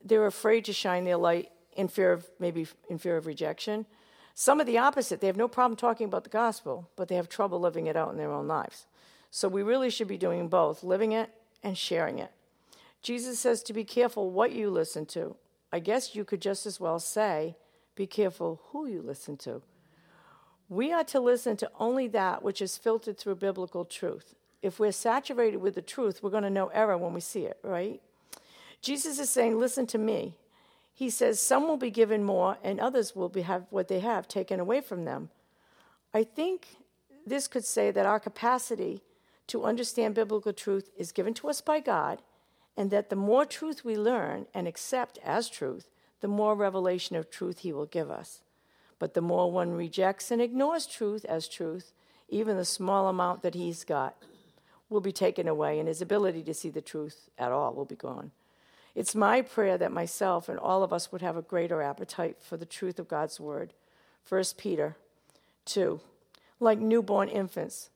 they're 0.04 0.26
afraid 0.26 0.64
to 0.64 0.72
shine 0.72 1.04
their 1.04 1.16
light 1.16 1.50
in 1.74 1.88
fear 1.88 2.12
of 2.12 2.26
maybe 2.40 2.66
in 2.88 2.98
fear 2.98 3.16
of 3.16 3.26
rejection. 3.26 3.86
Some 4.34 4.60
of 4.60 4.66
the 4.66 4.78
opposite. 4.78 5.20
They 5.20 5.26
have 5.28 5.36
no 5.36 5.48
problem 5.48 5.76
talking 5.76 6.06
about 6.06 6.24
the 6.24 6.30
gospel, 6.30 6.90
but 6.96 7.08
they 7.08 7.16
have 7.16 7.28
trouble 7.28 7.60
living 7.60 7.86
it 7.86 7.96
out 7.96 8.10
in 8.10 8.18
their 8.18 8.32
own 8.32 8.46
lives. 8.46 8.86
So 9.30 9.48
we 9.48 9.62
really 9.62 9.90
should 9.90 10.08
be 10.08 10.18
doing 10.18 10.48
both, 10.48 10.82
living 10.82 11.12
it 11.12 11.30
and 11.62 11.76
sharing 11.76 12.18
it. 12.18 12.30
Jesus 13.06 13.38
says 13.38 13.62
to 13.62 13.72
be 13.72 13.84
careful 13.84 14.30
what 14.30 14.50
you 14.50 14.68
listen 14.68 15.06
to. 15.06 15.36
I 15.72 15.78
guess 15.78 16.16
you 16.16 16.24
could 16.24 16.42
just 16.42 16.66
as 16.66 16.80
well 16.80 16.98
say, 16.98 17.54
be 17.94 18.04
careful 18.04 18.60
who 18.70 18.88
you 18.88 19.00
listen 19.00 19.36
to. 19.36 19.62
We 20.68 20.92
are 20.92 21.04
to 21.04 21.20
listen 21.20 21.56
to 21.58 21.70
only 21.78 22.08
that 22.08 22.42
which 22.42 22.60
is 22.60 22.76
filtered 22.76 23.16
through 23.16 23.36
biblical 23.36 23.84
truth. 23.84 24.34
If 24.60 24.80
we're 24.80 24.90
saturated 24.90 25.58
with 25.58 25.76
the 25.76 25.82
truth, 25.82 26.20
we're 26.20 26.30
going 26.30 26.42
to 26.42 26.50
know 26.50 26.66
error 26.74 26.98
when 26.98 27.14
we 27.14 27.20
see 27.20 27.44
it, 27.44 27.60
right? 27.62 28.02
Jesus 28.82 29.20
is 29.20 29.30
saying, 29.30 29.56
Listen 29.56 29.86
to 29.86 29.98
me. 29.98 30.34
He 30.92 31.08
says, 31.08 31.40
Some 31.40 31.68
will 31.68 31.76
be 31.76 31.92
given 31.92 32.24
more, 32.24 32.58
and 32.64 32.80
others 32.80 33.14
will 33.14 33.28
be, 33.28 33.42
have 33.42 33.66
what 33.70 33.86
they 33.86 34.00
have 34.00 34.26
taken 34.26 34.58
away 34.58 34.80
from 34.80 35.04
them. 35.04 35.30
I 36.12 36.24
think 36.24 36.66
this 37.24 37.46
could 37.46 37.64
say 37.64 37.92
that 37.92 38.04
our 38.04 38.18
capacity 38.18 39.00
to 39.46 39.62
understand 39.62 40.16
biblical 40.16 40.52
truth 40.52 40.90
is 40.98 41.12
given 41.12 41.34
to 41.34 41.48
us 41.48 41.60
by 41.60 41.78
God 41.78 42.20
and 42.76 42.90
that 42.90 43.10
the 43.10 43.16
more 43.16 43.44
truth 43.44 43.84
we 43.84 43.96
learn 43.96 44.46
and 44.52 44.68
accept 44.68 45.18
as 45.24 45.48
truth, 45.48 45.88
the 46.20 46.28
more 46.28 46.54
revelation 46.54 47.16
of 47.16 47.30
truth 47.30 47.60
He 47.60 47.72
will 47.72 47.86
give 47.86 48.10
us. 48.10 48.40
But 48.98 49.14
the 49.14 49.20
more 49.20 49.50
one 49.50 49.72
rejects 49.72 50.30
and 50.30 50.40
ignores 50.40 50.86
truth 50.86 51.24
as 51.26 51.48
truth, 51.48 51.92
even 52.28 52.56
the 52.56 52.64
small 52.64 53.08
amount 53.08 53.42
that 53.42 53.54
he's 53.54 53.84
got 53.84 54.16
will 54.88 55.00
be 55.00 55.12
taken 55.12 55.48
away, 55.48 55.78
and 55.78 55.88
his 55.88 56.00
ability 56.00 56.42
to 56.44 56.54
see 56.54 56.70
the 56.70 56.80
truth 56.80 57.28
at 57.38 57.52
all 57.52 57.74
will 57.74 57.84
be 57.84 57.96
gone. 57.96 58.30
It's 58.94 59.14
my 59.14 59.42
prayer 59.42 59.76
that 59.76 59.92
myself 59.92 60.48
and 60.48 60.58
all 60.58 60.82
of 60.82 60.92
us 60.92 61.12
would 61.12 61.20
have 61.20 61.36
a 61.36 61.42
greater 61.42 61.82
appetite 61.82 62.38
for 62.40 62.56
the 62.56 62.64
truth 62.64 62.98
of 62.98 63.08
God's 63.08 63.38
word. 63.38 63.74
1 64.28 64.42
Peter 64.56 64.96
2. 65.66 66.00
Like 66.58 66.78
newborn 66.78 67.28
infants, 67.28 67.90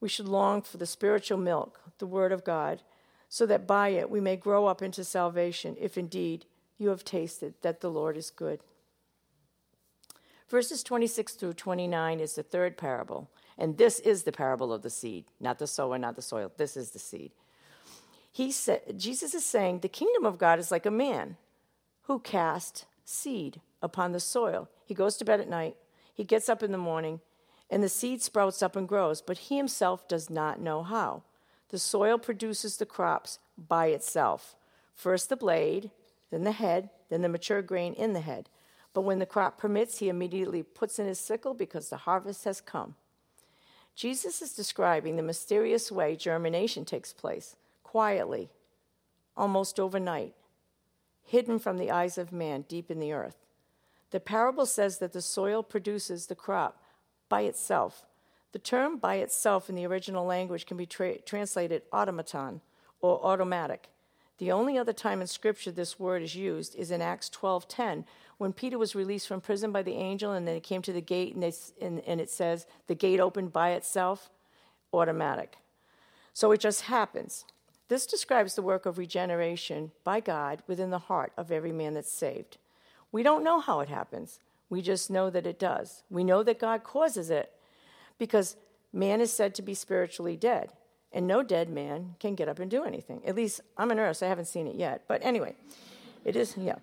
we 0.00 0.08
should 0.08 0.28
long 0.28 0.62
for 0.62 0.78
the 0.78 0.86
spiritual 0.86 1.38
milk, 1.38 1.80
the 1.98 2.06
word 2.06 2.32
of 2.32 2.44
God 2.44 2.80
so 3.28 3.46
that 3.46 3.66
by 3.66 3.88
it 3.88 4.10
we 4.10 4.20
may 4.20 4.36
grow 4.36 4.66
up 4.66 4.82
into 4.82 5.04
salvation, 5.04 5.76
if 5.78 5.98
indeed 5.98 6.46
you 6.78 6.88
have 6.88 7.04
tasted 7.04 7.54
that 7.62 7.80
the 7.80 7.90
Lord 7.90 8.16
is 8.16 8.30
good. 8.30 8.60
Verses 10.48 10.82
26 10.82 11.34
through 11.34 11.52
29 11.52 12.20
is 12.20 12.34
the 12.34 12.42
third 12.42 12.78
parable, 12.78 13.28
and 13.58 13.76
this 13.76 14.00
is 14.00 14.22
the 14.22 14.32
parable 14.32 14.72
of 14.72 14.82
the 14.82 14.90
seed, 14.90 15.26
not 15.40 15.58
the 15.58 15.66
sower, 15.66 15.98
not 15.98 16.16
the 16.16 16.22
soil. 16.22 16.50
This 16.56 16.76
is 16.76 16.90
the 16.92 16.98
seed. 16.98 17.32
He 18.32 18.50
said, 18.50 18.98
Jesus 18.98 19.34
is 19.34 19.44
saying 19.44 19.80
the 19.80 19.88
kingdom 19.88 20.24
of 20.24 20.38
God 20.38 20.58
is 20.58 20.70
like 20.70 20.86
a 20.86 20.90
man 20.90 21.36
who 22.04 22.18
cast 22.20 22.86
seed 23.04 23.60
upon 23.82 24.12
the 24.12 24.20
soil. 24.20 24.70
He 24.86 24.94
goes 24.94 25.16
to 25.18 25.24
bed 25.24 25.40
at 25.40 25.50
night, 25.50 25.76
he 26.14 26.24
gets 26.24 26.48
up 26.48 26.62
in 26.62 26.72
the 26.72 26.78
morning, 26.78 27.20
and 27.68 27.82
the 27.82 27.88
seed 27.88 28.22
sprouts 28.22 28.62
up 28.62 28.74
and 28.74 28.88
grows, 28.88 29.20
but 29.20 29.38
he 29.38 29.56
himself 29.58 30.08
does 30.08 30.30
not 30.30 30.60
know 30.60 30.82
how. 30.82 31.24
The 31.70 31.78
soil 31.78 32.18
produces 32.18 32.76
the 32.76 32.86
crops 32.86 33.38
by 33.56 33.86
itself 33.86 34.56
first 34.98 35.28
the 35.28 35.36
blade, 35.36 35.92
then 36.30 36.42
the 36.42 36.52
head, 36.52 36.90
then 37.08 37.22
the 37.22 37.28
mature 37.28 37.62
grain 37.62 37.94
in 37.94 38.14
the 38.14 38.20
head. 38.20 38.48
But 38.92 39.02
when 39.02 39.20
the 39.20 39.26
crop 39.26 39.56
permits, 39.56 39.98
he 39.98 40.08
immediately 40.08 40.64
puts 40.64 40.98
in 40.98 41.06
his 41.06 41.20
sickle 41.20 41.54
because 41.54 41.88
the 41.88 41.98
harvest 41.98 42.44
has 42.44 42.60
come. 42.60 42.96
Jesus 43.94 44.42
is 44.42 44.52
describing 44.54 45.14
the 45.14 45.22
mysterious 45.22 45.92
way 45.92 46.16
germination 46.16 46.84
takes 46.84 47.12
place, 47.12 47.54
quietly, 47.84 48.50
almost 49.36 49.78
overnight, 49.78 50.34
hidden 51.24 51.60
from 51.60 51.78
the 51.78 51.92
eyes 51.92 52.18
of 52.18 52.32
man 52.32 52.64
deep 52.68 52.90
in 52.90 52.98
the 52.98 53.12
earth. 53.12 53.36
The 54.10 54.20
parable 54.20 54.66
says 54.66 54.98
that 54.98 55.12
the 55.12 55.22
soil 55.22 55.62
produces 55.62 56.26
the 56.26 56.34
crop 56.34 56.82
by 57.28 57.42
itself, 57.42 58.04
the 58.52 58.58
term 58.58 58.98
by 58.98 59.16
itself 59.16 59.68
in 59.68 59.74
the 59.74 59.86
original 59.86 60.24
language 60.24 60.66
can 60.66 60.76
be 60.76 60.86
tra- 60.86 61.20
translated 61.20 61.82
automaton 61.92 62.60
or 63.00 63.24
automatic. 63.24 63.88
The 64.38 64.52
only 64.52 64.78
other 64.78 64.92
time 64.92 65.20
in 65.20 65.26
Scripture 65.26 65.72
this 65.72 65.98
word 65.98 66.22
is 66.22 66.34
used 66.34 66.76
is 66.76 66.90
in 66.90 67.02
Acts 67.02 67.28
12:10, 67.28 68.04
when 68.38 68.52
Peter 68.52 68.78
was 68.78 68.94
released 68.94 69.26
from 69.26 69.40
prison 69.40 69.72
by 69.72 69.82
the 69.82 69.96
angel, 69.96 70.32
and 70.32 70.46
then 70.46 70.54
he 70.54 70.60
came 70.60 70.80
to 70.82 70.92
the 70.92 71.00
gate, 71.00 71.34
and, 71.34 71.42
they, 71.42 71.52
and, 71.80 72.00
and 72.00 72.20
it 72.20 72.30
says 72.30 72.66
the 72.86 72.94
gate 72.94 73.18
opened 73.18 73.52
by 73.52 73.70
itself, 73.70 74.30
automatic. 74.92 75.58
So 76.32 76.52
it 76.52 76.60
just 76.60 76.82
happens. 76.82 77.44
This 77.88 78.06
describes 78.06 78.54
the 78.54 78.62
work 78.62 78.86
of 78.86 78.96
regeneration 78.96 79.90
by 80.04 80.20
God 80.20 80.62
within 80.68 80.90
the 80.90 80.98
heart 80.98 81.32
of 81.36 81.50
every 81.50 81.72
man 81.72 81.94
that's 81.94 82.12
saved. 82.12 82.58
We 83.10 83.22
don't 83.22 83.42
know 83.42 83.60
how 83.60 83.80
it 83.80 83.88
happens. 83.88 84.38
We 84.70 84.82
just 84.82 85.10
know 85.10 85.30
that 85.30 85.46
it 85.46 85.58
does. 85.58 86.02
We 86.10 86.22
know 86.22 86.42
that 86.42 86.60
God 86.60 86.84
causes 86.84 87.30
it, 87.30 87.52
because 88.18 88.56
man 88.92 89.20
is 89.20 89.32
said 89.32 89.54
to 89.54 89.62
be 89.62 89.74
spiritually 89.74 90.36
dead, 90.36 90.72
and 91.12 91.26
no 91.26 91.42
dead 91.42 91.70
man 91.70 92.14
can 92.20 92.34
get 92.34 92.48
up 92.48 92.58
and 92.58 92.70
do 92.70 92.84
anything. 92.84 93.22
At 93.26 93.36
least 93.36 93.60
I'm 93.76 93.90
a 93.90 93.94
nurse, 93.94 94.22
I 94.22 94.28
haven't 94.28 94.46
seen 94.46 94.66
it 94.66 94.76
yet. 94.76 95.04
But 95.08 95.24
anyway, 95.24 95.54
it 96.24 96.36
is, 96.36 96.56
yeah. 96.56 96.76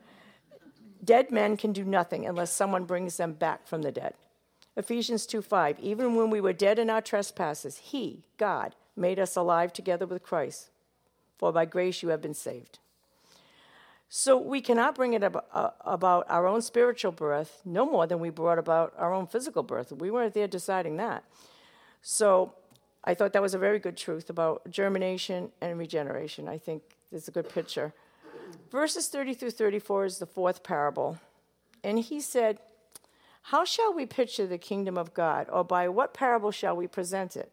Dead 1.04 1.30
men 1.30 1.58
can 1.58 1.72
do 1.72 1.84
nothing 1.84 2.26
unless 2.26 2.52
someone 2.52 2.86
brings 2.86 3.18
them 3.18 3.34
back 3.34 3.68
from 3.68 3.84
the 3.84 3.92
dead. 3.92 4.16
Ephesians 4.76 5.26
2 5.26 5.42
5, 5.42 5.80
even 5.80 6.16
when 6.16 6.30
we 6.30 6.42
were 6.42 6.54
dead 6.54 6.80
in 6.80 6.90
our 6.90 7.02
trespasses, 7.02 7.78
He, 7.78 8.24
God, 8.38 8.76
made 8.96 9.20
us 9.20 9.36
alive 9.36 9.72
together 9.72 10.06
with 10.06 10.24
Christ. 10.24 10.70
For 11.38 11.52
by 11.52 11.66
grace 11.66 12.02
you 12.02 12.10
have 12.10 12.22
been 12.22 12.34
saved. 12.34 12.80
So 14.10 14.38
we 14.38 14.62
cannot 14.62 14.96
bring 14.96 15.14
it 15.14 15.24
uh, 15.24 15.70
about 15.82 16.26
our 16.30 16.48
own 16.48 16.62
spiritual 16.62 17.12
birth 17.12 17.62
no 17.66 17.86
more 17.86 18.08
than 18.08 18.20
we 18.20 18.30
brought 18.30 18.60
about 18.60 18.94
our 18.98 19.14
own 19.14 19.28
physical 19.28 19.64
birth. 19.64 19.92
We 19.92 20.12
weren't 20.12 20.34
there 20.34 20.48
deciding 20.48 20.98
that. 20.98 21.24
So 22.02 22.54
I 23.04 23.14
thought 23.14 23.34
that 23.34 23.42
was 23.42 23.54
a 23.54 23.60
very 23.60 23.80
good 23.80 23.98
truth 23.98 24.30
about 24.30 24.70
germination 24.70 25.52
and 25.62 25.78
regeneration. 25.78 26.48
I 26.48 26.58
think 26.58 26.84
it's 27.12 27.28
a 27.28 27.32
good 27.32 27.50
picture. 27.50 27.94
Verses 28.72 29.08
30 29.08 29.34
through 29.34 29.52
34 29.52 30.06
is 30.06 30.18
the 30.20 30.26
fourth 30.26 30.64
parable. 30.64 31.20
And 31.84 32.00
he 32.00 32.20
said, 32.20 32.60
How 33.44 33.66
shall 33.66 33.94
we 33.94 34.06
picture 34.06 34.48
the 34.48 34.58
kingdom 34.58 34.98
of 34.98 35.14
God, 35.14 35.48
or 35.52 35.64
by 35.64 35.88
what 35.88 36.14
parable 36.14 36.52
shall 36.52 36.76
we 36.76 36.88
present 36.88 37.36
it? 37.36 37.52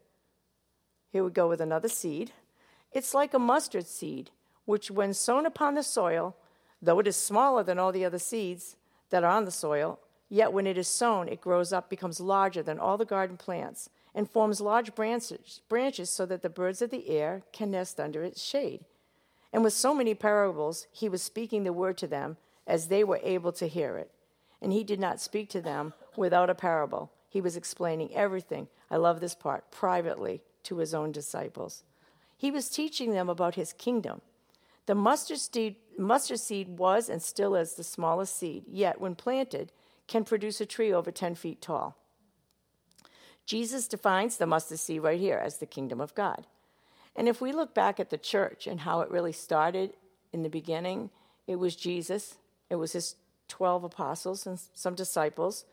Here 1.10 1.22
we 1.22 1.30
go 1.30 1.48
with 1.48 1.60
another 1.60 1.88
seed. 1.88 2.32
It's 2.92 3.12
like 3.14 3.34
a 3.34 3.38
mustard 3.38 3.86
seed, 3.86 4.30
which, 4.64 4.90
when 4.90 5.12
sown 5.12 5.44
upon 5.44 5.74
the 5.74 5.82
soil, 5.82 6.36
Though 6.82 6.98
it 6.98 7.06
is 7.06 7.16
smaller 7.16 7.62
than 7.62 7.78
all 7.78 7.92
the 7.92 8.04
other 8.04 8.18
seeds 8.18 8.76
that 9.10 9.22
are 9.22 9.30
on 9.30 9.44
the 9.44 9.50
soil, 9.50 10.00
Yet 10.32 10.54
when 10.54 10.66
it 10.66 10.78
is 10.78 10.88
sown, 10.88 11.28
it 11.28 11.42
grows 11.42 11.74
up, 11.74 11.90
becomes 11.90 12.18
larger 12.18 12.62
than 12.62 12.78
all 12.78 12.96
the 12.96 13.04
garden 13.04 13.36
plants, 13.36 13.90
and 14.14 14.30
forms 14.30 14.62
large 14.62 14.94
branches, 14.94 15.60
branches 15.68 16.08
so 16.08 16.24
that 16.24 16.40
the 16.40 16.48
birds 16.48 16.80
of 16.80 16.88
the 16.88 17.10
air 17.10 17.42
can 17.52 17.70
nest 17.70 18.00
under 18.00 18.24
its 18.24 18.42
shade. 18.42 18.86
And 19.52 19.62
with 19.62 19.74
so 19.74 19.92
many 19.92 20.14
parables, 20.14 20.86
he 20.90 21.06
was 21.06 21.20
speaking 21.22 21.64
the 21.64 21.72
word 21.74 21.98
to 21.98 22.06
them 22.06 22.38
as 22.66 22.88
they 22.88 23.04
were 23.04 23.20
able 23.22 23.52
to 23.52 23.66
hear 23.66 23.98
it. 23.98 24.10
And 24.62 24.72
he 24.72 24.84
did 24.84 24.98
not 24.98 25.20
speak 25.20 25.50
to 25.50 25.60
them 25.60 25.92
without 26.16 26.48
a 26.48 26.54
parable. 26.54 27.12
He 27.28 27.42
was 27.42 27.54
explaining 27.54 28.14
everything, 28.14 28.68
I 28.90 28.96
love 28.96 29.20
this 29.20 29.34
part, 29.34 29.70
privately 29.70 30.40
to 30.62 30.78
his 30.78 30.94
own 30.94 31.12
disciples. 31.12 31.82
He 32.38 32.50
was 32.50 32.70
teaching 32.70 33.12
them 33.12 33.28
about 33.28 33.56
his 33.56 33.74
kingdom. 33.74 34.22
The 34.86 34.94
mustard 34.94 35.40
seed, 35.40 35.76
mustard 35.98 36.40
seed 36.40 36.78
was 36.78 37.08
and 37.08 37.22
still 37.22 37.54
is 37.54 37.74
the 37.74 37.84
smallest 37.84 38.36
seed, 38.36 38.64
yet, 38.66 39.00
when 39.00 39.14
planted, 39.14 39.72
can 40.06 40.24
produce 40.24 40.60
a 40.60 40.66
tree 40.66 40.92
over 40.92 41.10
10 41.10 41.34
feet 41.34 41.60
tall. 41.60 41.96
Jesus 43.46 43.88
defines 43.88 44.36
the 44.36 44.46
mustard 44.46 44.78
seed 44.78 45.02
right 45.02 45.18
here 45.18 45.40
as 45.42 45.58
the 45.58 45.66
kingdom 45.66 46.00
of 46.00 46.14
God. 46.14 46.46
And 47.14 47.28
if 47.28 47.40
we 47.40 47.52
look 47.52 47.74
back 47.74 48.00
at 48.00 48.10
the 48.10 48.18
church 48.18 48.66
and 48.66 48.80
how 48.80 49.00
it 49.00 49.10
really 49.10 49.32
started 49.32 49.94
in 50.32 50.42
the 50.42 50.48
beginning, 50.48 51.10
it 51.46 51.56
was 51.56 51.76
Jesus, 51.76 52.36
it 52.70 52.76
was 52.76 52.92
his 52.92 53.16
12 53.48 53.84
apostles 53.84 54.46
and 54.46 54.58
some 54.72 54.94
disciples, 54.94 55.64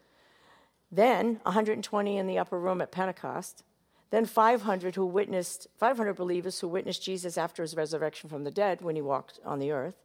then 0.91 1.39
120 1.43 2.17
in 2.17 2.27
the 2.27 2.37
upper 2.37 2.59
room 2.59 2.81
at 2.81 2.91
Pentecost, 2.91 3.63
then 4.09 4.25
500 4.25 4.95
who 4.95 5.05
witnessed 5.05 5.67
500 5.77 6.15
believers 6.15 6.59
who 6.59 6.67
witnessed 6.67 7.03
Jesus 7.03 7.37
after 7.37 7.61
his 7.61 7.75
resurrection 7.75 8.29
from 8.29 8.43
the 8.43 8.51
dead 8.51 8.81
when 8.81 8.95
he 8.95 9.01
walked 9.01 9.39
on 9.45 9.59
the 9.59 9.71
earth. 9.71 9.95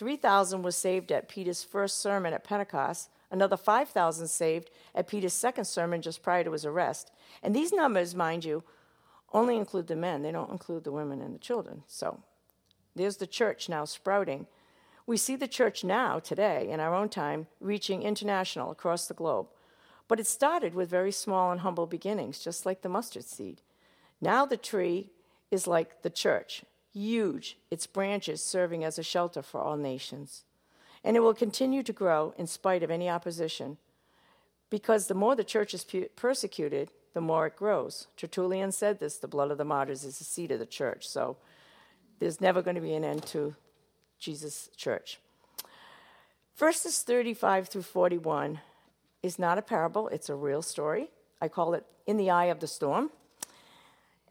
3,000 0.00 0.62
was 0.62 0.76
saved 0.76 1.12
at 1.12 1.28
Peter's 1.28 1.62
first 1.62 1.98
sermon 1.98 2.32
at 2.32 2.42
Pentecost, 2.42 3.10
another 3.30 3.58
5,000 3.58 4.28
saved 4.28 4.70
at 4.94 5.06
Peter's 5.06 5.34
second 5.34 5.66
sermon 5.66 6.00
just 6.00 6.22
prior 6.22 6.42
to 6.42 6.52
his 6.52 6.64
arrest. 6.64 7.12
And 7.42 7.54
these 7.54 7.70
numbers, 7.70 8.14
mind 8.14 8.42
you, 8.42 8.64
only 9.34 9.58
include 9.58 9.88
the 9.88 9.96
men, 9.96 10.22
they 10.22 10.32
don't 10.32 10.50
include 10.50 10.84
the 10.84 10.90
women 10.90 11.20
and 11.20 11.34
the 11.34 11.38
children. 11.38 11.82
So 11.86 12.18
there's 12.96 13.18
the 13.18 13.26
church 13.26 13.68
now 13.68 13.84
sprouting. 13.84 14.46
We 15.06 15.18
see 15.18 15.36
the 15.36 15.46
church 15.46 15.84
now, 15.84 16.18
today, 16.18 16.70
in 16.70 16.80
our 16.80 16.94
own 16.94 17.10
time, 17.10 17.48
reaching 17.60 18.02
international 18.02 18.70
across 18.70 19.06
the 19.06 19.12
globe. 19.12 19.48
But 20.08 20.18
it 20.18 20.26
started 20.26 20.74
with 20.74 20.88
very 20.88 21.12
small 21.12 21.52
and 21.52 21.60
humble 21.60 21.86
beginnings, 21.86 22.38
just 22.38 22.64
like 22.64 22.80
the 22.80 22.88
mustard 22.88 23.24
seed. 23.24 23.60
Now 24.18 24.46
the 24.46 24.56
tree 24.56 25.10
is 25.50 25.66
like 25.66 26.00
the 26.00 26.08
church, 26.08 26.64
huge, 26.92 27.58
its 27.70 27.86
branches 27.86 28.42
serving 28.42 28.84
as 28.84 28.98
a 28.98 29.02
shelter 29.02 29.42
for 29.42 29.60
all 29.60 29.76
nations. 29.76 30.44
And 31.02 31.16
it 31.16 31.20
will 31.20 31.34
continue 31.34 31.82
to 31.82 31.92
grow 31.92 32.34
in 32.36 32.46
spite 32.46 32.82
of 32.82 32.90
any 32.90 33.08
opposition, 33.08 33.78
because 34.68 35.06
the 35.06 35.14
more 35.14 35.34
the 35.34 35.44
church 35.44 35.74
is 35.74 35.86
persecuted, 36.16 36.90
the 37.12 37.20
more 37.20 37.46
it 37.46 37.56
grows. 37.56 38.06
Tertullian 38.16 38.72
said 38.72 39.00
this 39.00 39.16
the 39.16 39.28
blood 39.28 39.50
of 39.50 39.58
the 39.58 39.64
martyrs 39.64 40.04
is 40.04 40.18
the 40.18 40.24
seed 40.24 40.50
of 40.50 40.58
the 40.58 40.66
church. 40.66 41.08
So 41.08 41.36
there's 42.18 42.40
never 42.40 42.62
going 42.62 42.76
to 42.76 42.80
be 42.80 42.94
an 42.94 43.04
end 43.04 43.26
to 43.26 43.56
Jesus' 44.18 44.68
church. 44.76 45.18
Verses 46.56 47.02
35 47.02 47.68
through 47.68 47.82
41 47.82 48.60
is 49.22 49.38
not 49.38 49.58
a 49.58 49.62
parable, 49.62 50.08
it's 50.08 50.28
a 50.28 50.34
real 50.34 50.62
story. 50.62 51.10
I 51.40 51.48
call 51.48 51.74
it 51.74 51.84
In 52.06 52.16
the 52.16 52.30
Eye 52.30 52.46
of 52.46 52.60
the 52.60 52.66
Storm. 52.66 53.10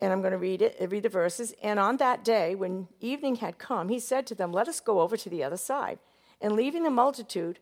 And 0.02 0.14
I'm 0.14 0.22
going 0.22 0.32
to 0.32 0.38
read 0.38 0.62
it, 0.62 0.78
read 0.90 1.04
the 1.04 1.10
verses. 1.10 1.54
And 1.62 1.80
on 1.80 1.98
that 1.98 2.24
day, 2.24 2.56
when 2.56 2.88
evening 3.02 3.38
had 3.38 3.58
come, 3.58 3.90
he 3.90 4.00
said 4.00 4.26
to 4.28 4.36
them, 4.36 4.54
Let 4.54 4.68
us 4.68 4.80
go 4.80 5.02
over 5.02 5.18
to 5.18 5.30
the 5.30 5.44
other 5.44 5.58
side. 5.58 6.00
And 6.42 6.54
leaving 6.54 6.84
the 6.84 6.90
multitude, 6.90 7.60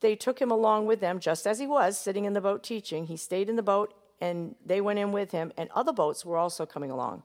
they 0.00 0.14
took 0.14 0.40
him 0.40 0.50
along 0.50 0.86
with 0.86 1.00
them, 1.00 1.18
just 1.18 1.46
as 1.46 1.58
he 1.58 1.66
was, 1.66 1.98
sitting 1.98 2.24
in 2.24 2.32
the 2.32 2.40
boat 2.40 2.62
teaching. 2.62 3.06
He 3.06 3.16
stayed 3.16 3.48
in 3.48 3.56
the 3.56 3.62
boat, 3.62 3.92
and 4.20 4.54
they 4.64 4.80
went 4.80 4.98
in 4.98 5.12
with 5.12 5.32
him, 5.32 5.52
and 5.56 5.68
other 5.74 5.92
boats 5.92 6.24
were 6.24 6.36
also 6.36 6.64
coming 6.64 6.90
along. 6.90 7.22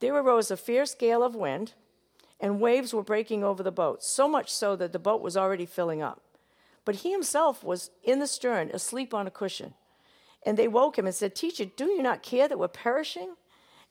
There 0.00 0.14
arose 0.14 0.50
a 0.50 0.56
fierce 0.56 0.94
gale 0.94 1.22
of 1.22 1.34
wind, 1.34 1.74
and 2.40 2.60
waves 2.60 2.92
were 2.92 3.04
breaking 3.04 3.44
over 3.44 3.62
the 3.62 3.70
boat, 3.70 4.02
so 4.02 4.26
much 4.26 4.50
so 4.50 4.74
that 4.76 4.92
the 4.92 4.98
boat 4.98 5.22
was 5.22 5.36
already 5.36 5.66
filling 5.66 6.02
up. 6.02 6.20
But 6.84 6.96
he 6.96 7.12
himself 7.12 7.62
was 7.62 7.90
in 8.02 8.18
the 8.18 8.26
stern, 8.26 8.70
asleep 8.72 9.14
on 9.14 9.26
a 9.26 9.30
cushion. 9.30 9.74
And 10.44 10.56
they 10.56 10.66
woke 10.66 10.98
him 10.98 11.06
and 11.06 11.14
said, 11.14 11.36
Teacher, 11.36 11.66
do 11.66 11.84
you 11.84 12.02
not 12.02 12.22
care 12.22 12.48
that 12.48 12.58
we're 12.58 12.66
perishing? 12.66 13.36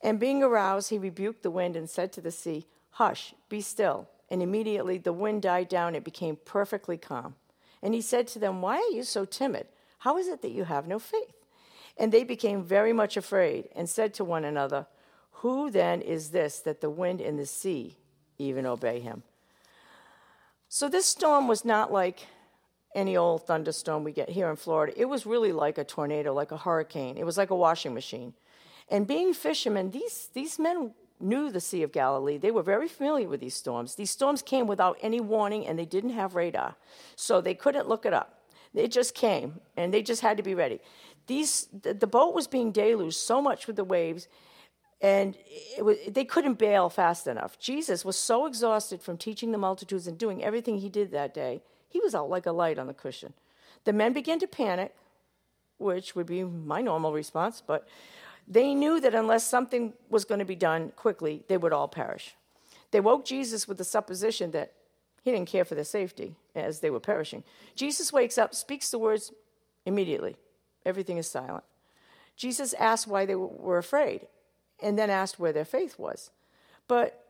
And 0.03 0.19
being 0.19 0.41
aroused, 0.41 0.89
he 0.89 0.97
rebuked 0.97 1.43
the 1.43 1.51
wind 1.51 1.75
and 1.75 1.89
said 1.89 2.11
to 2.13 2.21
the 2.21 2.31
sea, 2.31 2.65
Hush, 2.91 3.33
be 3.49 3.61
still. 3.61 4.09
And 4.29 4.41
immediately 4.41 4.97
the 4.97 5.13
wind 5.13 5.41
died 5.41 5.69
down, 5.69 5.95
it 5.95 6.03
became 6.03 6.37
perfectly 6.43 6.97
calm. 6.97 7.35
And 7.81 7.93
he 7.93 8.01
said 8.01 8.27
to 8.27 8.39
them, 8.39 8.61
Why 8.61 8.77
are 8.77 8.95
you 8.95 9.03
so 9.03 9.25
timid? 9.25 9.67
How 9.99 10.17
is 10.17 10.27
it 10.27 10.41
that 10.41 10.51
you 10.51 10.63
have 10.63 10.87
no 10.87 10.99
faith? 10.99 11.35
And 11.97 12.11
they 12.11 12.23
became 12.23 12.63
very 12.63 12.93
much 12.93 13.17
afraid 13.17 13.69
and 13.75 13.89
said 13.89 14.13
to 14.15 14.23
one 14.23 14.45
another, 14.45 14.87
Who 15.33 15.69
then 15.69 16.01
is 16.01 16.29
this 16.29 16.59
that 16.59 16.81
the 16.81 16.89
wind 16.89 17.21
and 17.21 17.37
the 17.37 17.45
sea 17.45 17.97
even 18.37 18.65
obey 18.65 18.99
him? 18.99 19.23
So 20.69 20.87
this 20.87 21.05
storm 21.05 21.47
was 21.47 21.65
not 21.65 21.91
like 21.91 22.27
any 22.95 23.17
old 23.17 23.45
thunderstorm 23.45 24.03
we 24.03 24.11
get 24.11 24.29
here 24.29 24.49
in 24.49 24.55
Florida. 24.55 24.93
It 24.95 25.05
was 25.05 25.25
really 25.25 25.51
like 25.51 25.77
a 25.77 25.83
tornado, 25.83 26.33
like 26.33 26.51
a 26.51 26.57
hurricane. 26.57 27.17
It 27.17 27.25
was 27.25 27.37
like 27.37 27.49
a 27.49 27.55
washing 27.55 27.93
machine. 27.93 28.33
And 28.91 29.07
being 29.07 29.33
fishermen, 29.33 29.89
these, 29.89 30.29
these 30.33 30.59
men 30.59 30.93
knew 31.19 31.49
the 31.49 31.59
Sea 31.59 31.81
of 31.81 31.91
Galilee. 31.91 32.37
They 32.37 32.51
were 32.51 32.61
very 32.61 32.87
familiar 32.87 33.27
with 33.27 33.39
these 33.39 33.55
storms. 33.55 33.95
These 33.95 34.11
storms 34.11 34.43
came 34.43 34.67
without 34.67 34.97
any 35.01 35.19
warning 35.19 35.65
and 35.65 35.79
they 35.79 35.85
didn't 35.85 36.11
have 36.11 36.35
radar. 36.35 36.75
So 37.15 37.41
they 37.41 37.55
couldn't 37.55 37.87
look 37.87 38.05
it 38.05 38.13
up. 38.13 38.39
It 38.75 38.91
just 38.91 39.15
came 39.15 39.59
and 39.75 39.93
they 39.93 40.03
just 40.03 40.21
had 40.21 40.37
to 40.37 40.43
be 40.43 40.53
ready. 40.53 40.79
These, 41.25 41.67
the, 41.81 41.93
the 41.93 42.07
boat 42.07 42.35
was 42.35 42.47
being 42.47 42.71
deluged 42.71 43.17
so 43.17 43.41
much 43.41 43.65
with 43.65 43.77
the 43.77 43.83
waves 43.83 44.27
and 45.01 45.35
was, 45.79 45.97
they 46.07 46.25
couldn't 46.25 46.59
bail 46.59 46.89
fast 46.89 47.25
enough. 47.25 47.57
Jesus 47.57 48.05
was 48.05 48.17
so 48.17 48.45
exhausted 48.45 49.01
from 49.01 49.17
teaching 49.17 49.51
the 49.51 49.57
multitudes 49.57 50.07
and 50.07 50.17
doing 50.17 50.43
everything 50.43 50.77
he 50.77 50.89
did 50.89 51.11
that 51.11 51.33
day 51.33 51.61
he 51.91 51.99
was 51.99 52.15
out 52.15 52.29
like 52.29 52.45
a 52.45 52.51
light 52.51 52.79
on 52.79 52.87
the 52.87 52.93
cushion. 52.93 53.33
The 53.83 53.93
men 53.93 54.13
began 54.13 54.39
to 54.39 54.47
panic, 54.47 54.95
which 55.77 56.15
would 56.15 56.25
be 56.25 56.43
my 56.43 56.81
normal 56.81 57.11
response, 57.11 57.61
but 57.65 57.87
they 58.51 58.75
knew 58.75 58.99
that 58.99 59.15
unless 59.15 59.47
something 59.47 59.93
was 60.09 60.25
going 60.25 60.39
to 60.39 60.45
be 60.45 60.57
done 60.57 60.91
quickly, 60.97 61.43
they 61.47 61.55
would 61.55 61.71
all 61.71 61.87
perish. 61.87 62.35
They 62.91 62.99
woke 62.99 63.23
Jesus 63.23 63.65
with 63.65 63.77
the 63.77 63.85
supposition 63.85 64.51
that 64.51 64.73
he 65.23 65.31
didn't 65.31 65.47
care 65.47 65.63
for 65.63 65.73
their 65.73 65.85
safety 65.85 66.35
as 66.53 66.81
they 66.81 66.89
were 66.89 66.99
perishing. 66.99 67.45
Jesus 67.75 68.11
wakes 68.11 68.37
up, 68.37 68.53
speaks 68.53 68.91
the 68.91 68.99
words 68.99 69.31
immediately. 69.85 70.35
Everything 70.85 71.17
is 71.17 71.29
silent. 71.29 71.63
Jesus 72.35 72.73
asked 72.73 73.07
why 73.07 73.25
they 73.25 73.35
were 73.35 73.77
afraid 73.77 74.27
and 74.83 74.99
then 74.99 75.09
asked 75.09 75.39
where 75.39 75.53
their 75.53 75.63
faith 75.63 75.97
was. 75.97 76.29
But 76.89 77.23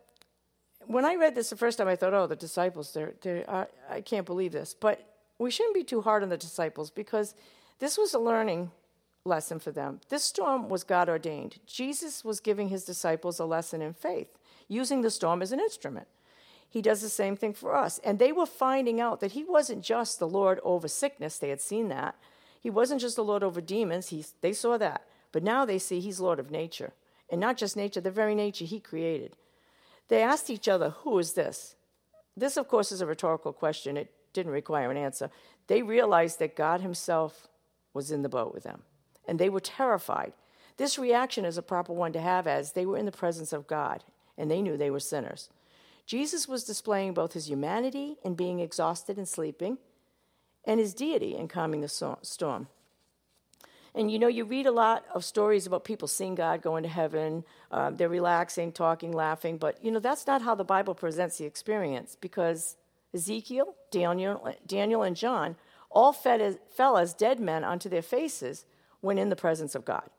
when 0.88 1.06
I 1.06 1.14
read 1.14 1.36
this 1.36 1.52
the 1.52 1.56
first 1.56 1.78
time, 1.78 1.88
I 1.88 1.96
thought, 1.96 2.16
oh, 2.16 2.26
the 2.26 2.36
disciples, 2.36 2.94
they're, 2.94 3.14
they're, 3.22 3.48
I, 3.48 3.68
I 3.88 4.02
can't 4.02 4.26
believe 4.26 4.54
this. 4.54 4.74
But 4.74 5.08
we 5.38 5.52
shouldn't 5.52 5.76
be 5.76 5.84
too 5.84 6.02
hard 6.02 6.24
on 6.24 6.30
the 6.30 6.38
disciples 6.38 6.90
because 6.90 7.36
this 7.78 7.96
was 7.96 8.16
a 8.16 8.20
learning 8.20 8.72
lesson 9.26 9.60
for 9.60 9.72
them. 9.72 10.00
This 10.10 10.24
storm 10.24 10.70
was 10.70 10.84
God 10.84 11.10
ordained. 11.10 11.60
Jesus 11.66 12.26
was 12.26 12.40
giving 12.40 12.70
his 12.70 12.84
disciples 12.84 13.40
a 13.40 13.46
lesson 13.46 13.82
in 13.82 13.94
faith, 13.94 14.38
using 14.68 15.02
the 15.02 15.12
storm 15.12 15.42
as 15.42 15.52
an 15.52 15.60
instrument. 15.60 16.08
He 16.70 16.82
does 16.82 17.02
the 17.02 17.10
same 17.10 17.36
thing 17.36 17.54
for 17.54 17.76
us. 17.76 18.00
And 18.04 18.18
they 18.18 18.32
were 18.32 18.46
finding 18.46 19.02
out 19.02 19.20
that 19.20 19.34
he 19.34 19.44
wasn't 19.44 19.84
just 19.84 20.20
the 20.20 20.28
Lord 20.28 20.60
over 20.64 20.88
sickness, 20.88 21.38
they 21.38 21.50
had 21.50 21.62
seen 21.62 21.90
that. 21.90 22.16
He 22.62 22.70
wasn't 22.70 23.02
just 23.02 23.16
the 23.16 23.24
Lord 23.24 23.44
over 23.44 23.60
demons, 23.60 24.10
he, 24.10 24.26
they 24.42 24.54
saw 24.54 24.78
that. 24.78 25.06
But 25.32 25.44
now 25.44 25.66
they 25.66 25.80
see 25.80 26.00
he's 26.00 26.20
Lord 26.20 26.40
of 26.40 26.52
nature. 26.52 26.94
And 27.30 27.40
not 27.40 27.58
just 27.58 27.78
nature, 27.78 28.02
the 28.02 28.12
very 28.12 28.36
nature 28.36 28.66
he 28.66 28.80
created. 28.80 29.36
They 30.10 30.22
asked 30.22 30.50
each 30.50 30.68
other, 30.68 30.90
Who 30.90 31.18
is 31.20 31.34
this? 31.34 31.76
This, 32.36 32.58
of 32.58 32.68
course, 32.68 32.92
is 32.92 33.02
a 33.02 33.06
rhetorical 33.06 33.54
question. 33.54 33.98
It 33.98 34.12
didn't 34.34 34.52
require 34.52 34.92
an 34.92 34.98
answer. 34.98 35.30
They 35.68 35.82
realized 35.82 36.40
that 36.40 36.56
God 36.56 36.82
Himself 36.82 37.48
was 37.94 38.12
in 38.12 38.22
the 38.22 38.30
boat 38.30 38.54
with 38.54 38.64
them, 38.64 38.84
and 39.28 39.40
they 39.40 39.50
were 39.50 39.60
terrified. 39.60 40.34
This 40.78 40.98
reaction 40.98 41.46
is 41.46 41.58
a 41.58 41.62
proper 41.62 41.94
one 41.94 42.14
to 42.14 42.22
have 42.22 42.48
as 42.48 42.72
they 42.72 42.86
were 42.86 42.98
in 42.98 43.06
the 43.06 43.12
presence 43.12 43.54
of 43.54 43.68
God, 43.68 44.04
and 44.38 44.50
they 44.50 44.62
knew 44.62 44.78
they 44.78 44.92
were 44.92 45.00
sinners. 45.00 45.50
Jesus 46.06 46.48
was 46.48 46.64
displaying 46.64 47.14
both 47.14 47.34
his 47.34 47.50
humanity 47.50 48.18
in 48.24 48.36
being 48.36 48.60
exhausted 48.60 49.18
and 49.18 49.28
sleeping, 49.28 49.78
and 50.66 50.80
his 50.80 50.94
deity 50.94 51.36
in 51.36 51.48
calming 51.48 51.82
the 51.82 52.18
storm. 52.22 52.68
And 53.94 54.10
you 54.10 54.20
know, 54.20 54.28
you 54.28 54.46
read 54.46 54.66
a 54.66 54.72
lot 54.72 55.06
of 55.14 55.26
stories 55.26 55.68
about 55.68 55.84
people 55.84 56.08
seeing 56.08 56.36
God 56.36 56.62
going 56.62 56.84
to 56.84 56.90
heaven. 56.90 57.44
Uh, 57.72 57.90
they're 57.90 58.08
relaxing, 58.08 58.72
talking, 58.72 59.12
laughing. 59.12 59.58
But, 59.58 59.84
you 59.84 59.92
know, 59.92 60.00
that's 60.00 60.26
not 60.26 60.42
how 60.42 60.56
the 60.56 60.64
Bible 60.64 60.96
presents 60.96 61.38
the 61.38 61.46
experience 61.46 62.16
because 62.20 62.78
Ezekiel, 63.14 63.76
Daniel, 63.92 64.54
Daniel 64.66 65.04
and 65.04 65.16
John 65.16 65.58
all 65.90 66.16
as, 66.26 66.58
fell 66.70 66.98
as 66.98 67.14
dead 67.14 67.40
men 67.40 67.66
onto 67.66 67.90
their 67.90 68.02
faces 68.02 68.66
when 69.02 69.18
in 69.18 69.30
the 69.30 69.36
presence 69.36 69.76
of 69.76 69.86
God. 69.86 70.10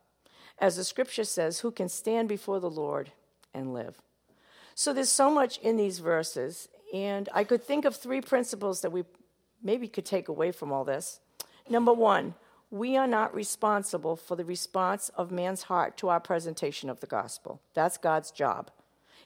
As 0.59 0.77
the 0.77 0.85
scripture 0.85 1.25
says, 1.25 1.61
who 1.61 1.71
can 1.71 1.89
stand 1.89 2.29
before 2.29 2.61
the 2.61 2.71
Lord 2.71 3.11
and 3.55 3.73
live? 3.73 4.01
So 4.75 4.93
there's 4.93 5.09
so 5.09 5.31
much 5.31 5.59
in 5.59 5.77
these 5.77 5.99
verses. 5.99 6.69
And 6.93 7.29
I 7.33 7.45
could 7.45 7.65
think 7.65 7.85
of 7.85 7.97
three 7.97 8.21
principles 8.21 8.83
that 8.83 8.93
we 8.93 9.05
maybe 9.63 9.89
could 9.89 10.05
take 10.05 10.29
away 10.29 10.53
from 10.53 10.73
all 10.73 10.85
this. 10.85 11.21
Number 11.69 11.93
one, 11.93 12.35
we 12.71 12.97
are 12.97 13.07
not 13.07 13.35
responsible 13.35 14.17
for 14.17 14.37
the 14.37 14.45
response 14.45 15.11
of 15.11 15.31
man's 15.31 15.65
heart 15.65 15.97
to 15.99 16.09
our 16.09 16.21
presentation 16.21 16.89
of 16.91 17.01
the 17.01 17.07
gospel. 17.07 17.61
That's 17.75 17.99
God's 17.99 18.31
job. 18.31 18.71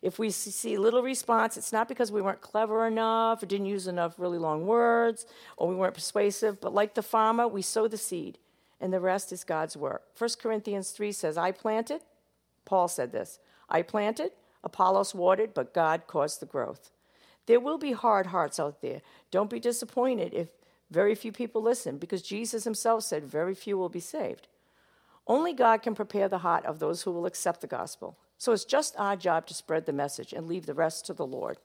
If 0.03 0.19
we 0.19 0.31
see 0.31 0.77
little 0.77 1.03
response, 1.03 1.57
it's 1.57 1.73
not 1.73 1.89
because 1.89 2.13
we 2.13 2.21
weren't 2.21 2.41
clever 2.41 2.87
enough 2.87 3.43
or 3.43 3.47
didn't 3.47 3.67
use 3.67 3.87
enough 3.87 4.19
really 4.19 4.39
long 4.39 4.67
words 4.67 5.27
or 5.57 5.69
we 5.69 5.75
weren't 5.75 5.95
persuasive, 5.95 6.61
but 6.61 6.75
like 6.75 6.95
the 6.95 7.03
farmer, 7.03 7.49
we 7.49 7.63
sow 7.63 7.89
the 7.89 7.97
seed 7.97 8.39
and 8.81 8.93
the 8.93 9.01
rest 9.01 9.33
is 9.33 9.45
God's 9.45 9.77
work. 9.77 10.03
1 10.19 10.31
Corinthians 10.41 10.91
3 10.91 11.13
says, 11.13 11.39
I 11.39 11.51
planted, 11.51 12.03
Paul 12.65 12.89
said 12.89 13.13
this, 13.13 13.39
I 13.69 13.83
planted, 13.83 14.33
Apollos 14.63 15.15
watered, 15.15 15.55
but 15.55 15.75
God 15.75 16.03
caused 16.07 16.41
the 16.41 16.47
growth. 16.47 16.91
There 17.47 17.61
will 17.61 17.79
be 17.79 17.93
hard 17.93 18.27
hearts 18.27 18.59
out 18.59 18.83
there. 18.83 19.03
Don't 19.31 19.51
be 19.51 19.61
disappointed 19.61 20.35
if 20.35 20.49
very 20.91 21.15
few 21.15 21.33
people 21.33 21.63
listen, 21.63 21.99
because 21.99 22.23
Jesus 22.23 22.65
himself 22.65 23.03
said, 23.03 23.25
Very 23.25 23.55
few 23.55 23.77
will 23.77 23.89
be 23.89 24.01
saved. 24.01 24.49
Only 25.27 25.53
God 25.53 25.83
can 25.83 25.95
prepare 25.95 26.29
the 26.29 26.39
heart 26.39 26.65
of 26.65 26.79
those 26.79 27.03
who 27.03 27.11
will 27.11 27.27
accept 27.27 27.61
the 27.61 27.67
gospel. 27.67 28.17
So 28.39 28.53
it's 28.53 28.65
just 28.65 28.95
our 28.97 29.17
job 29.17 29.47
to 29.49 29.55
spread 29.55 29.87
the 29.87 29.93
message 29.93 30.33
and 30.33 30.47
leave 30.47 30.67
the 30.67 30.75
rest 30.75 31.07
to 31.07 31.15
the 31.15 31.27
Lord. 31.27 31.59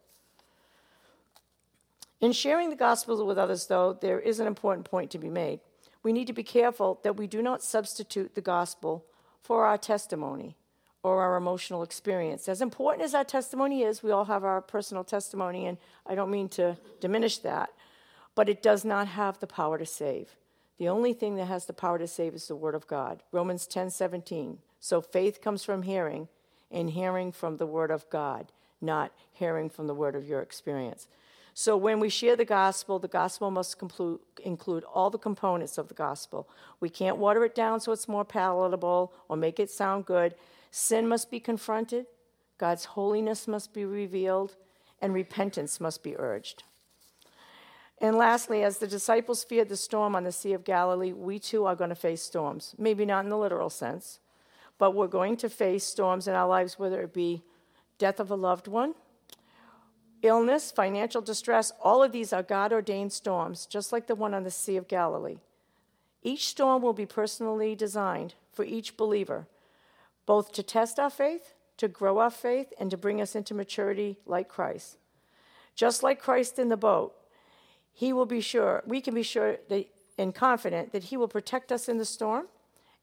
In 2.19 2.31
sharing 2.31 2.69
the 2.69 2.75
gospel 2.75 3.25
with 3.25 3.37
others, 3.37 3.67
though, 3.67 3.93
there 3.93 4.19
is 4.19 4.39
an 4.39 4.47
important 4.47 4.89
point 4.89 5.11
to 5.11 5.19
be 5.19 5.29
made. 5.29 5.59
We 6.03 6.13
need 6.13 6.27
to 6.27 6.33
be 6.33 6.43
careful 6.43 6.99
that 7.03 7.17
we 7.17 7.27
do 7.27 7.41
not 7.41 7.63
substitute 7.63 8.35
the 8.35 8.41
gospel 8.41 9.05
for 9.41 9.65
our 9.65 9.77
testimony 9.77 10.55
or 11.03 11.21
our 11.21 11.35
emotional 11.35 11.83
experience. 11.83 12.47
As 12.47 12.61
important 12.61 13.03
as 13.03 13.15
our 13.15 13.23
testimony 13.23 13.83
is, 13.83 14.03
we 14.03 14.11
all 14.11 14.25
have 14.25 14.43
our 14.43 14.61
personal 14.61 15.03
testimony, 15.03 15.65
and 15.65 15.77
I 16.05 16.15
don't 16.15 16.31
mean 16.31 16.49
to 16.49 16.77
diminish 16.99 17.39
that, 17.39 17.69
but 18.35 18.49
it 18.49 18.61
does 18.61 18.85
not 18.85 19.07
have 19.07 19.39
the 19.39 19.47
power 19.47 19.77
to 19.77 19.85
save. 19.85 20.35
The 20.77 20.89
only 20.89 21.13
thing 21.13 21.35
that 21.35 21.45
has 21.45 21.65
the 21.65 21.73
power 21.73 21.97
to 21.97 22.07
save 22.07 22.33
is 22.33 22.47
the 22.47 22.55
Word 22.55 22.75
of 22.75 22.87
God. 22.87 23.23
Romans 23.31 23.67
10 23.67 23.89
17. 23.89 24.59
So 24.79 25.01
faith 25.01 25.41
comes 25.41 25.63
from 25.63 25.83
hearing, 25.83 26.27
and 26.71 26.91
hearing 26.91 27.31
from 27.31 27.57
the 27.57 27.67
Word 27.67 27.91
of 27.91 28.09
God, 28.09 28.51
not 28.79 29.11
hearing 29.31 29.69
from 29.69 29.87
the 29.87 29.93
word 29.93 30.15
of 30.15 30.27
your 30.27 30.41
experience. 30.41 31.07
So 31.53 31.75
when 31.75 31.99
we 31.99 32.09
share 32.09 32.35
the 32.35 32.45
gospel, 32.45 32.97
the 32.99 33.07
gospel 33.07 33.51
must 33.51 33.75
include 34.43 34.83
all 34.85 35.09
the 35.09 35.17
components 35.17 35.77
of 35.77 35.89
the 35.89 35.93
gospel. 35.93 36.47
We 36.79 36.89
can't 36.89 37.17
water 37.17 37.43
it 37.43 37.55
down 37.55 37.79
so 37.81 37.91
it's 37.91 38.07
more 38.07 38.25
palatable 38.25 39.13
or 39.27 39.35
make 39.35 39.59
it 39.59 39.69
sound 39.69 40.05
good. 40.05 40.35
Sin 40.71 41.07
must 41.07 41.29
be 41.29 41.39
confronted, 41.39 42.05
God's 42.57 42.85
holiness 42.85 43.47
must 43.47 43.73
be 43.73 43.83
revealed, 43.83 44.55
and 45.01 45.13
repentance 45.13 45.81
must 45.81 46.03
be 46.03 46.15
urged. 46.17 46.63
And 47.99 48.15
lastly, 48.15 48.63
as 48.63 48.77
the 48.77 48.87
disciples 48.87 49.43
feared 49.43 49.69
the 49.69 49.77
storm 49.77 50.15
on 50.15 50.23
the 50.23 50.31
Sea 50.31 50.53
of 50.53 50.63
Galilee, 50.63 51.11
we 51.11 51.37
too 51.37 51.65
are 51.65 51.75
going 51.75 51.89
to 51.89 51.95
face 51.95 52.23
storms. 52.23 52.73
Maybe 52.77 53.05
not 53.05 53.25
in 53.25 53.29
the 53.29 53.37
literal 53.37 53.69
sense, 53.69 54.19
but 54.79 54.95
we're 54.95 55.07
going 55.07 55.37
to 55.37 55.49
face 55.49 55.83
storms 55.83 56.27
in 56.27 56.33
our 56.33 56.47
lives, 56.47 56.79
whether 56.79 57.01
it 57.01 57.13
be 57.13 57.43
death 57.99 58.19
of 58.19 58.31
a 58.31 58.35
loved 58.35 58.67
one, 58.67 58.95
illness, 60.21 60.71
financial 60.71 61.21
distress. 61.21 61.71
All 61.81 62.03
of 62.03 62.11
these 62.11 62.33
are 62.33 62.43
God 62.43 62.71
ordained 62.73 63.13
storms, 63.13 63.65
just 63.65 63.91
like 63.91 64.07
the 64.07 64.15
one 64.15 64.33
on 64.33 64.43
the 64.43 64.51
Sea 64.51 64.77
of 64.77 64.87
Galilee. 64.87 65.39
Each 66.23 66.47
storm 66.47 66.81
will 66.81 66.93
be 66.93 67.05
personally 67.05 67.75
designed 67.75 68.35
for 68.51 68.63
each 68.63 68.97
believer, 68.97 69.47
both 70.25 70.51
to 70.53 70.63
test 70.63 70.99
our 70.99 71.09
faith, 71.09 71.53
to 71.77 71.87
grow 71.87 72.19
our 72.19 72.29
faith, 72.29 72.73
and 72.79 72.91
to 72.91 72.97
bring 72.97 73.19
us 73.19 73.35
into 73.35 73.53
maturity 73.53 74.17
like 74.25 74.47
Christ. 74.47 74.97
Just 75.75 76.03
like 76.03 76.21
Christ 76.21 76.59
in 76.59 76.69
the 76.69 76.77
boat, 76.77 77.15
he 77.93 78.13
will 78.13 78.25
be 78.25 78.41
sure, 78.41 78.83
we 78.85 79.01
can 79.01 79.13
be 79.13 79.23
sure 79.23 79.57
that, 79.69 79.87
and 80.17 80.35
confident 80.35 80.91
that 80.91 81.05
He 81.05 81.17
will 81.17 81.27
protect 81.27 81.71
us 81.71 81.89
in 81.89 81.97
the 81.97 82.05
storm 82.05 82.47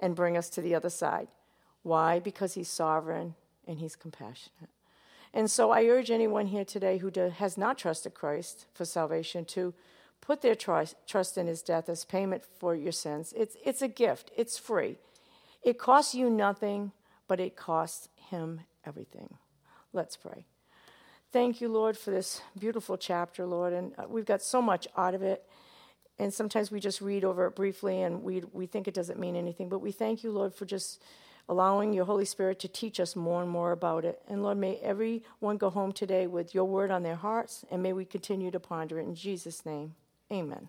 and 0.01 0.15
bring 0.15 0.37
us 0.37 0.49
to 0.51 0.63
the 0.63 0.75
other 0.75 0.91
side. 0.91 1.29
Why? 1.83 2.19
Because 2.19 2.55
He's 2.55 2.69
sovereign 2.69 3.35
and 3.67 3.79
He's 3.79 3.97
compassionate. 3.97 4.71
And 5.35 5.51
so 5.51 5.71
I 5.71 5.85
urge 5.85 6.11
anyone 6.11 6.47
here 6.47 6.65
today 6.65 6.99
who 6.99 7.11
has 7.11 7.59
not 7.59 7.79
trusted 7.79 8.15
Christ 8.15 8.67
for 8.75 8.85
salvation 8.85 9.45
to 9.47 9.75
put 10.21 10.43
their 10.43 10.55
trust, 10.55 10.97
trust 11.07 11.39
in 11.39 11.47
His 11.47 11.63
death 11.63 11.89
as 11.89 12.05
payment 12.05 12.45
for 12.59 12.75
your 12.75 12.93
sins. 12.93 13.33
It's, 13.37 13.57
it's 13.65 13.83
a 13.83 13.89
gift, 13.89 14.31
it's 14.37 14.59
free. 14.59 14.97
It 15.63 15.79
costs 15.79 16.15
you 16.15 16.31
nothing, 16.31 16.93
but 17.27 17.41
it 17.41 17.57
costs 17.57 18.09
Him 18.17 18.61
everything. 18.87 19.35
Let's 19.93 20.17
pray. 20.17 20.45
Thank 21.31 21.61
you, 21.61 21.69
Lord, 21.69 21.99
for 21.99 22.11
this 22.11 22.41
beautiful 22.59 22.97
chapter, 22.97 23.45
Lord. 23.45 23.73
And 23.75 23.93
uh, 23.99 24.05
we've 24.09 24.25
got 24.25 24.41
so 24.41 24.63
much 24.63 24.89
out 24.97 25.15
of 25.15 25.23
it. 25.23 25.45
And 26.19 26.33
sometimes 26.33 26.71
we 26.71 26.81
just 26.81 27.01
read 27.01 27.23
over 27.23 27.47
it 27.47 27.55
briefly 27.55 28.03
and 28.03 28.23
we, 28.23 28.43
we 28.53 28.67
think 28.67 28.89
it 28.89 28.95
doesn't 28.95 29.21
mean 29.21 29.37
anything. 29.37 29.69
But 29.69 29.81
we 29.81 29.93
thank 29.93 30.25
you, 30.25 30.33
Lord, 30.33 30.55
for 30.55 30.65
just 30.65 31.03
allowing 31.49 31.93
your 31.93 32.05
Holy 32.05 32.25
Spirit 32.25 32.59
to 32.61 32.69
teach 32.69 33.01
us 33.01 33.17
more 33.17 33.43
and 33.43 33.51
more 33.51 33.73
about 33.73 34.05
it. 34.05 34.21
And 34.29 34.43
Lord, 34.43 34.59
may 34.59 34.77
everyone 34.77 35.57
go 35.57 35.71
home 35.71 35.93
today 35.93 36.27
with 36.27 36.55
your 36.55 36.65
word 36.65 36.91
on 36.91 37.03
their 37.03 37.17
hearts, 37.17 37.65
and 37.71 37.83
may 37.83 37.93
we 37.93 38.05
continue 38.05 38.51
to 38.51 38.61
ponder 38.61 38.99
it 38.99 39.07
in 39.07 39.15
Jesus' 39.15 39.65
name. 39.65 39.95
Amen. 40.33 40.69